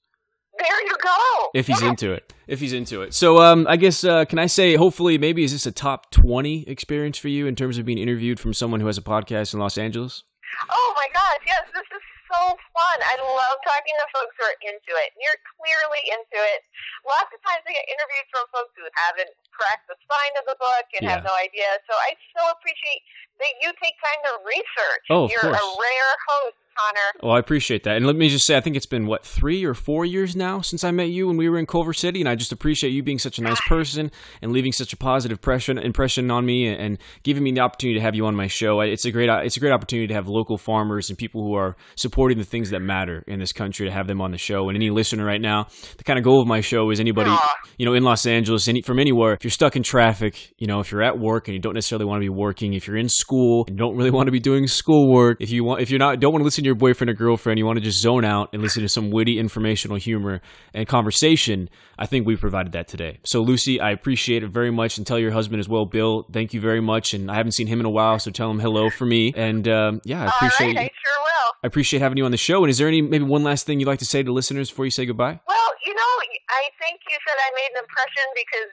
There 0.59 0.85
you 0.87 0.97
go. 1.03 1.49
If 1.55 1.67
he's 1.69 1.81
Yes. 1.81 1.91
into 1.91 2.13
it. 2.13 2.33
If 2.47 2.61
he's 2.61 2.73
into 2.73 3.03
it. 3.03 3.15
So, 3.15 3.39
um, 3.39 3.67
I 3.69 3.77
guess 3.77 4.03
uh, 4.03 4.25
can 4.25 4.39
I 4.41 4.47
say, 4.47 4.75
hopefully, 4.75 5.17
maybe 5.19 5.45
is 5.45 5.53
this 5.53 5.67
a 5.67 5.73
top 5.73 6.11
twenty 6.11 6.65
experience 6.69 7.17
for 7.19 7.29
you 7.29 7.47
in 7.47 7.55
terms 7.55 7.79
of 7.79 7.85
being 7.87 7.99
interviewed 7.99 8.41
from 8.41 8.53
someone 8.55 8.81
who 8.81 8.87
has 8.87 8.99
a 8.99 9.03
podcast 9.03 9.55
in 9.55 9.61
Los 9.61 9.79
Angeles? 9.79 10.25
Oh 10.71 10.93
my 10.97 11.07
gosh, 11.13 11.43
yes, 11.47 11.63
this 11.75 11.83
is 11.83 11.98
so 12.39 12.55
fun. 12.55 12.99
I 13.03 13.19
love 13.19 13.59
talking 13.67 13.97
to 13.99 14.07
folks 14.15 14.35
who 14.39 14.47
are 14.47 14.59
into 14.63 14.93
it. 15.03 15.11
You're 15.19 15.41
clearly 15.59 16.03
into 16.15 16.39
it. 16.39 16.63
Lots 17.03 17.31
of 17.35 17.43
times 17.43 17.67
I 17.67 17.75
get 17.75 17.87
interviews 17.91 18.29
from 18.31 18.47
folks 18.55 18.73
who 18.79 18.87
haven't 18.95 19.33
cracked 19.59 19.91
the 19.91 19.99
spine 20.07 20.35
of 20.39 20.47
the 20.47 20.57
book 20.57 20.87
and 20.95 21.11
have 21.11 21.27
no 21.27 21.35
idea. 21.35 21.67
So 21.91 21.93
I 21.99 22.15
so 22.39 22.43
appreciate 22.55 23.03
that 23.39 23.53
you 23.63 23.71
take 23.83 23.95
time 23.99 24.21
to 24.25 24.33
research. 24.47 25.05
Oh, 25.11 25.25
of 25.25 25.31
You're 25.31 25.41
course. 25.41 25.59
a 25.59 25.67
rare 25.79 26.15
host, 26.29 26.57
Connor. 26.77 27.11
Well, 27.23 27.37
I 27.37 27.39
appreciate 27.39 27.85
that. 27.85 27.97
And 27.97 28.07
let 28.07 28.17
me 28.17 28.29
just 28.29 28.47
say, 28.47 28.57
I 28.57 28.61
think 28.61 28.77
it's 28.77 28.87
been, 28.87 29.07
what, 29.07 29.25
three 29.25 29.65
or 29.65 29.75
four 29.75 30.05
years 30.05 30.35
now 30.35 30.61
since 30.61 30.83
I 30.85 30.91
met 30.91 31.11
you 31.11 31.27
when 31.29 31.37
we 31.37 31.49
were 31.49 31.59
in 31.59 31.67
Culver 31.67 31.93
City. 31.93 32.21
And 32.21 32.29
I 32.29 32.35
just 32.35 32.53
appreciate 32.53 32.91
you 32.91 33.03
being 33.03 33.19
such 33.19 33.39
a 33.39 33.43
nice 33.43 33.61
person 33.69 34.11
and 34.43 34.53
leaving 34.53 34.73
such 34.73 34.93
a 34.93 34.97
positive 34.97 35.39
impression, 35.39 35.79
impression 35.79 36.31
on 36.31 36.47
me 36.47 36.67
and, 36.67 36.81
and 36.81 36.99
giving 37.23 37.43
me 37.43 37.53
the 37.53 37.61
opportunity 37.61 37.99
to 37.99 38.03
have 38.03 38.15
you 38.15 38.27
on 38.27 38.35
my 38.35 38.47
show. 38.47 38.81
It's 38.81 39.05
a 39.05 39.11
great, 39.11 39.29
it's 39.29 39.57
a 39.57 39.61
great 39.61 39.73
opportunity 39.73 40.09
to 40.09 40.15
have 40.15 40.29
local 40.29 40.59
farmers 40.59 41.09
and 41.09 41.19
people 41.19 41.43
who 41.43 41.55
are 41.55 41.77
supporting 41.97 42.39
the 42.39 42.45
things 42.45 42.71
that 42.71 42.81
matter 42.81 43.25
in 43.27 43.39
this 43.39 43.53
country 43.53 43.87
to 43.87 43.93
have 43.93 44.07
them 44.07 44.21
on 44.21 44.33
the 44.33 44.39
show. 44.39 44.69
And 44.69 44.77
any 44.77 44.91
listener 44.91 45.25
right 45.25 45.41
now, 45.41 45.69
the 45.97 46.05
kind 46.05 46.19
of 46.19 46.25
goal 46.25 46.41
of 46.41 46.49
my 46.49 46.61
show 46.61 46.91
is 46.91 46.99
anybody, 46.99 47.31
Aw. 47.31 47.55
you 47.79 47.87
know, 47.87 47.95
in 47.95 48.03
Los 48.03 48.27
Angeles, 48.27 48.67
any, 48.69 48.83
from 48.83 48.99
anywhere, 48.99 49.33
if 49.33 49.45
you're 49.45 49.48
stuck 49.51 49.77
in 49.77 49.83
traffic, 49.83 50.53
you 50.59 50.67
know, 50.67 50.81
if 50.81 50.91
you're 50.91 51.03
at 51.03 51.19
work 51.19 51.49
and 51.49 51.55
you 51.55 51.61
don't 51.61 51.75
necessarily 51.75 52.05
want 52.05 52.19
to 52.19 52.25
be 52.25 52.29
working, 52.29 52.75
if 52.75 52.87
you're 52.87 52.97
in 52.97 53.09
school 53.09 53.65
and 53.67 53.77
you 53.77 53.79
don't 53.79 53.97
really 53.97 54.11
want 54.11 54.27
to 54.27 54.33
be 54.33 54.41
doing 54.41 54.67
schoolwork, 54.67 55.39
if 55.41 55.51
you 55.51 55.65
want, 55.65 55.81
if 55.81 55.91
you're 55.91 55.99
not, 55.99 56.21
don't 56.21 56.33
want 56.33 56.41
to 56.41 56.45
listen 56.45 56.65
to 56.65 56.67
your 56.67 56.75
boyfriend 56.75 57.11
or 57.11 57.15
girlfriend, 57.15 57.59
you 57.59 57.67
want 57.67 57.79
to 57.79 57.85
just 57.85 58.01
zone 58.01 58.25
out 58.25 58.51
and 58.53 58.63
listen 58.63 58.83
to 58.83 58.89
some 58.89 59.11
witty, 59.11 59.39
informational 59.39 59.97
humor 59.97 60.41
and 60.75 60.87
conversation, 60.89 61.69
I 61.99 62.07
think 62.07 62.27
we 62.27 62.37
provided 62.37 62.73
that 62.73 62.89
today. 62.89 63.19
So, 63.25 63.41
Lucy, 63.41 63.81
I 63.81 63.91
appreciate 63.91 64.43
it 64.43 64.51
very 64.51 64.71
much 64.71 64.99
and 64.99 65.07
tell 65.07 65.19
your 65.19 65.33
husband 65.33 65.61
as 65.61 65.69
well, 65.69 65.85
Bill, 65.85 66.25
thank 66.33 66.55
you 66.55 66.61
very 66.61 66.81
much. 66.81 67.15
And 67.15 67.31
I 67.31 67.35
haven't 67.35 67.53
seen 67.53 67.67
him 67.67 67.81
in 67.81 67.87
a 67.87 67.91
while, 67.91 68.19
so 68.19 68.31
tell 68.31 68.51
him 68.51 68.61
hello 68.61 68.91
for 68.91 69.07
me. 69.07 69.33
And, 69.37 69.69
um, 69.69 70.01
yeah, 70.05 70.25
I 70.25 70.27
appreciate 70.27 70.77
right, 70.77 70.79
I 70.79 70.91
sure 71.07 71.19
will. 71.23 71.53
I 71.63 71.67
appreciate 71.67 72.01
having 72.01 72.19
you 72.19 72.25
on 72.25 72.31
the 72.31 72.37
show. 72.37 72.63
And 72.63 72.71
is 72.71 72.79
there 72.79 72.89
any, 72.89 73.03
maybe 73.03 73.25
one 73.25 73.43
last 73.43 73.67
thing 73.67 73.81
you'd 73.81 73.89
like 73.89 73.99
to 74.01 74.07
say 74.07 74.23
to 74.23 74.33
listeners 74.33 74.71
before 74.71 74.85
you 74.85 74.91
say 74.91 75.07
goodbye? 75.07 75.41
Well, 75.47 75.71
you 75.85 75.95
know, 75.95 76.13
I 76.49 76.71
think 76.81 77.01
you 77.09 77.17
said 77.27 77.37
I 77.39 77.51
made 77.55 77.71
an 77.77 77.85
impression 77.85 78.27
because 78.35 78.71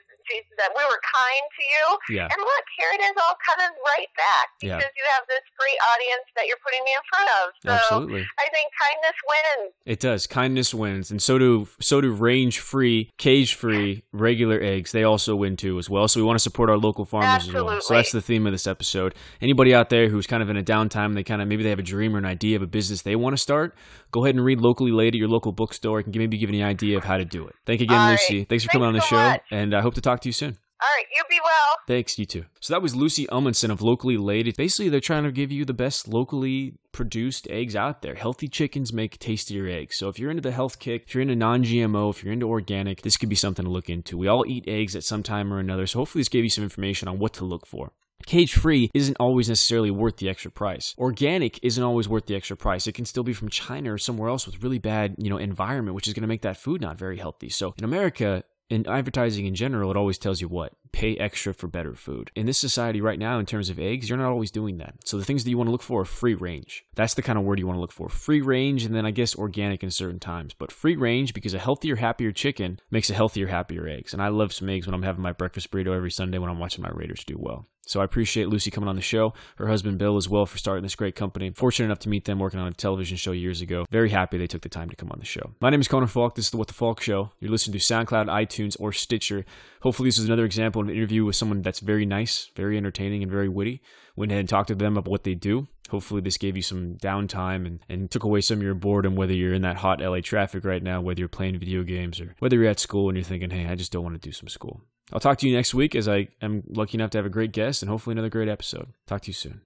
That 0.58 0.72
we 0.74 0.82
were 0.84 1.00
kind 1.06 1.44
to 1.56 1.62
you. 1.64 2.16
Yeah. 2.16 2.28
And 2.32 2.40
look, 2.40 2.64
here 2.78 2.88
it 2.98 3.02
is 3.04 3.16
all 3.22 3.36
coming 3.44 3.72
right 3.84 4.10
back 4.16 4.46
Yeah. 4.62 4.76
because 4.78 4.92
you 4.96 5.04
have 5.14 5.24
this 5.28 5.44
great 5.58 5.78
audience 5.84 6.26
that 6.36 6.46
you're 6.46 6.60
putting 6.64 6.82
me 6.84 6.90
in 6.90 7.04
front 7.12 7.28
of. 7.40 7.44
So 7.62 7.70
Absolutely. 7.70 8.22
I 8.38 8.46
think 8.50 8.70
kindness 8.80 9.16
wins. 9.28 9.72
It 9.84 10.00
does. 10.00 10.26
Kindness 10.26 10.74
wins, 10.74 11.10
and 11.10 11.20
so 11.22 11.38
do 11.38 11.68
so 11.80 12.00
do 12.00 12.12
range 12.12 12.58
free, 12.60 13.10
cage 13.18 13.54
free, 13.54 14.04
regular 14.12 14.60
eggs. 14.60 14.92
They 14.92 15.04
also 15.04 15.36
win 15.36 15.56
too 15.56 15.78
as 15.78 15.88
well. 15.90 16.08
So 16.08 16.20
we 16.20 16.26
want 16.26 16.38
to 16.38 16.42
support 16.42 16.70
our 16.70 16.78
local 16.78 17.04
farmers 17.04 17.48
as 17.48 17.54
well. 17.54 17.80
So 17.80 17.94
that's 17.94 18.12
the 18.12 18.22
theme 18.22 18.46
of 18.46 18.52
this 18.52 18.66
episode. 18.66 19.14
Anybody 19.40 19.74
out 19.74 19.90
there 19.90 20.08
who's 20.08 20.26
kind 20.26 20.42
of 20.42 20.50
in 20.50 20.56
a 20.56 20.62
downtime, 20.62 21.14
they 21.14 21.22
kind 21.22 21.40
of 21.42 21.48
maybe 21.48 21.62
they 21.62 21.70
have 21.70 21.78
a 21.78 21.82
dream 21.82 22.14
or 22.14 22.18
an 22.18 22.24
idea 22.26 22.56
of 22.56 22.62
a 22.62 22.66
business 22.66 23.02
they 23.02 23.16
want 23.16 23.34
to 23.34 23.38
start. 23.42 23.74
Go 24.10 24.24
ahead 24.24 24.34
and 24.34 24.44
read 24.44 24.60
locally 24.60 24.92
laid 24.92 25.14
at 25.14 25.18
your 25.18 25.28
local 25.28 25.52
bookstore. 25.52 26.00
It 26.00 26.04
can 26.04 26.12
maybe 26.16 26.38
give 26.38 26.50
you 26.50 26.60
an 26.62 26.66
idea 26.68 26.96
of 26.96 27.04
how 27.04 27.16
to 27.18 27.24
do 27.24 27.46
it. 27.46 27.54
Thank 27.66 27.80
you 27.80 27.84
again, 27.84 27.98
All 27.98 28.06
right. 28.06 28.12
Lucy. 28.12 28.44
Thanks 28.44 28.64
for 28.64 28.68
Thanks 28.68 28.72
coming 28.72 28.88
on 28.88 28.94
the 28.94 29.00
so 29.00 29.06
show, 29.08 29.16
much. 29.16 29.42
and 29.50 29.74
I 29.74 29.80
hope 29.82 29.94
to 29.94 30.00
talk 30.00 30.15
to 30.22 30.28
you 30.28 30.32
soon. 30.32 30.58
All 30.78 30.88
right, 30.94 31.06
you 31.14 31.22
be 31.30 31.40
well. 31.42 31.76
Thanks, 31.86 32.18
you 32.18 32.26
too. 32.26 32.44
So 32.60 32.74
that 32.74 32.82
was 32.82 32.94
Lucy 32.94 33.26
Amundsen 33.32 33.70
of 33.70 33.80
Locally 33.80 34.18
Laid. 34.18 34.54
Basically, 34.56 34.90
they're 34.90 35.00
trying 35.00 35.24
to 35.24 35.32
give 35.32 35.50
you 35.50 35.64
the 35.64 35.72
best 35.72 36.06
locally 36.06 36.74
produced 36.92 37.48
eggs 37.48 37.74
out 37.74 38.02
there. 38.02 38.14
Healthy 38.14 38.48
chickens 38.48 38.92
make 38.92 39.18
tastier 39.18 39.66
eggs. 39.68 39.96
So 39.96 40.08
if 40.10 40.18
you're 40.18 40.30
into 40.30 40.42
the 40.42 40.52
health 40.52 40.78
kick, 40.78 41.04
if 41.06 41.14
you're 41.14 41.22
into 41.22 41.34
non-GMO, 41.34 42.10
if 42.10 42.22
you're 42.22 42.32
into 42.32 42.48
organic, 42.48 43.00
this 43.00 43.16
could 43.16 43.30
be 43.30 43.36
something 43.36 43.64
to 43.64 43.70
look 43.70 43.88
into. 43.88 44.18
We 44.18 44.28
all 44.28 44.44
eat 44.46 44.68
eggs 44.68 44.94
at 44.94 45.04
some 45.04 45.22
time 45.22 45.50
or 45.50 45.58
another, 45.58 45.86
so 45.86 46.00
hopefully 46.00 46.20
this 46.20 46.28
gave 46.28 46.44
you 46.44 46.50
some 46.50 46.64
information 46.64 47.08
on 47.08 47.18
what 47.18 47.32
to 47.34 47.46
look 47.46 47.66
for. 47.66 47.92
Cage 48.26 48.54
free 48.54 48.90
isn't 48.92 49.16
always 49.20 49.48
necessarily 49.48 49.90
worth 49.90 50.16
the 50.16 50.28
extra 50.28 50.50
price. 50.50 50.94
Organic 50.98 51.62
isn't 51.62 51.84
always 51.84 52.08
worth 52.08 52.26
the 52.26 52.34
extra 52.34 52.56
price. 52.56 52.86
It 52.86 52.92
can 52.92 53.04
still 53.04 53.22
be 53.22 53.32
from 53.32 53.48
China 53.48 53.92
or 53.92 53.98
somewhere 53.98 54.28
else 54.28 54.46
with 54.46 54.62
really 54.62 54.78
bad, 54.78 55.14
you 55.16 55.30
know, 55.30 55.36
environment, 55.36 55.94
which 55.94 56.08
is 56.08 56.14
going 56.14 56.22
to 56.22 56.28
make 56.28 56.42
that 56.42 56.56
food 56.56 56.80
not 56.80 56.98
very 56.98 57.18
healthy. 57.18 57.48
So 57.48 57.74
in 57.78 57.84
America, 57.84 58.42
in 58.68 58.86
advertising 58.86 59.46
in 59.46 59.54
general, 59.54 59.90
it 59.90 59.96
always 59.96 60.18
tells 60.18 60.40
you 60.40 60.48
what? 60.48 60.72
Pay 60.92 61.16
extra 61.16 61.54
for 61.54 61.68
better 61.68 61.94
food. 61.94 62.30
In 62.34 62.46
this 62.46 62.58
society 62.58 63.00
right 63.00 63.18
now, 63.18 63.38
in 63.38 63.46
terms 63.46 63.70
of 63.70 63.78
eggs, 63.78 64.08
you're 64.08 64.18
not 64.18 64.30
always 64.30 64.50
doing 64.50 64.78
that. 64.78 64.94
So 65.04 65.18
the 65.18 65.24
things 65.24 65.44
that 65.44 65.50
you 65.50 65.58
want 65.58 65.68
to 65.68 65.72
look 65.72 65.82
for 65.82 66.00
are 66.00 66.06
free 66.06 66.34
range. 66.34 66.84
That's 66.94 67.14
the 67.14 67.22
kind 67.22 67.38
of 67.38 67.44
word 67.44 67.58
you 67.58 67.66
want 67.66 67.76
to 67.76 67.80
look 67.80 67.92
for. 67.92 68.08
Free 68.08 68.40
range, 68.40 68.84
and 68.84 68.94
then 68.94 69.06
I 69.06 69.10
guess 69.10 69.36
organic 69.36 69.82
in 69.82 69.90
certain 69.90 70.18
times. 70.18 70.54
But 70.54 70.72
free 70.72 70.96
range 70.96 71.34
because 71.34 71.54
a 71.54 71.58
healthier, 71.58 71.96
happier 71.96 72.32
chicken 72.32 72.80
makes 72.90 73.10
a 73.10 73.14
healthier, 73.14 73.46
happier 73.46 73.86
eggs. 73.86 74.12
And 74.12 74.22
I 74.22 74.28
love 74.28 74.52
some 74.52 74.68
eggs 74.68 74.86
when 74.86 74.94
I'm 74.94 75.02
having 75.02 75.22
my 75.22 75.32
breakfast 75.32 75.70
burrito 75.70 75.94
every 75.94 76.10
Sunday 76.10 76.38
when 76.38 76.50
I'm 76.50 76.58
watching 76.58 76.82
my 76.82 76.90
Raiders 76.90 77.24
do 77.24 77.36
well. 77.38 77.68
So 77.86 78.00
I 78.00 78.04
appreciate 78.04 78.48
Lucy 78.48 78.72
coming 78.72 78.88
on 78.88 78.96
the 78.96 79.02
show, 79.02 79.32
her 79.56 79.68
husband 79.68 79.98
Bill 79.98 80.16
as 80.16 80.28
well 80.28 80.44
for 80.44 80.58
starting 80.58 80.82
this 80.82 80.96
great 80.96 81.14
company. 81.14 81.50
Fortunate 81.50 81.86
enough 81.86 82.00
to 82.00 82.08
meet 82.08 82.24
them 82.24 82.40
working 82.40 82.58
on 82.58 82.66
a 82.66 82.72
television 82.72 83.16
show 83.16 83.30
years 83.30 83.60
ago. 83.60 83.86
Very 83.90 84.10
happy 84.10 84.36
they 84.36 84.48
took 84.48 84.62
the 84.62 84.68
time 84.68 84.90
to 84.90 84.96
come 84.96 85.10
on 85.12 85.20
the 85.20 85.24
show. 85.24 85.52
My 85.60 85.70
name 85.70 85.80
is 85.80 85.86
Connor 85.86 86.08
Falk. 86.08 86.34
This 86.34 86.46
is 86.46 86.50
the 86.50 86.56
What 86.56 86.66
the 86.66 86.74
Falk 86.74 87.00
Show. 87.00 87.30
You're 87.38 87.52
listening 87.52 87.78
to 87.78 87.84
SoundCloud, 87.84 88.26
iTunes, 88.26 88.76
or 88.80 88.92
Stitcher. 88.92 89.44
Hopefully, 89.82 90.08
this 90.08 90.18
is 90.18 90.24
another 90.24 90.44
example 90.44 90.82
of 90.82 90.88
an 90.88 90.96
interview 90.96 91.24
with 91.24 91.36
someone 91.36 91.62
that's 91.62 91.78
very 91.78 92.04
nice, 92.04 92.50
very 92.56 92.76
entertaining, 92.76 93.22
and 93.22 93.30
very 93.30 93.48
witty. 93.48 93.80
Went 94.16 94.32
ahead 94.32 94.40
and 94.40 94.48
talked 94.48 94.68
to 94.68 94.74
them 94.74 94.96
about 94.96 95.10
what 95.10 95.22
they 95.22 95.34
do. 95.34 95.68
Hopefully, 95.90 96.20
this 96.20 96.38
gave 96.38 96.56
you 96.56 96.62
some 96.62 96.96
downtime 96.96 97.66
and, 97.66 97.78
and 97.88 98.10
took 98.10 98.24
away 98.24 98.40
some 98.40 98.58
of 98.58 98.64
your 98.64 98.74
boredom, 98.74 99.14
whether 99.14 99.32
you're 99.32 99.54
in 99.54 99.62
that 99.62 99.76
hot 99.76 100.00
LA 100.00 100.20
traffic 100.20 100.64
right 100.64 100.82
now, 100.82 101.00
whether 101.00 101.20
you're 101.20 101.28
playing 101.28 101.56
video 101.60 101.84
games, 101.84 102.20
or 102.20 102.34
whether 102.40 102.56
you're 102.56 102.66
at 102.66 102.80
school 102.80 103.08
and 103.08 103.16
you're 103.16 103.24
thinking, 103.24 103.50
hey, 103.50 103.66
I 103.66 103.76
just 103.76 103.92
don't 103.92 104.02
want 104.02 104.20
to 104.20 104.28
do 104.28 104.32
some 104.32 104.48
school. 104.48 104.82
I'll 105.12 105.20
talk 105.20 105.38
to 105.38 105.48
you 105.48 105.54
next 105.54 105.74
week 105.74 105.94
as 105.94 106.08
I 106.08 106.28
am 106.42 106.64
lucky 106.68 106.96
enough 106.96 107.10
to 107.10 107.18
have 107.18 107.26
a 107.26 107.30
great 107.30 107.52
guest 107.52 107.82
and 107.82 107.88
hopefully 107.88 108.14
another 108.14 108.28
great 108.28 108.48
episode. 108.48 108.88
Talk 109.06 109.22
to 109.22 109.28
you 109.28 109.34
soon. 109.34 109.60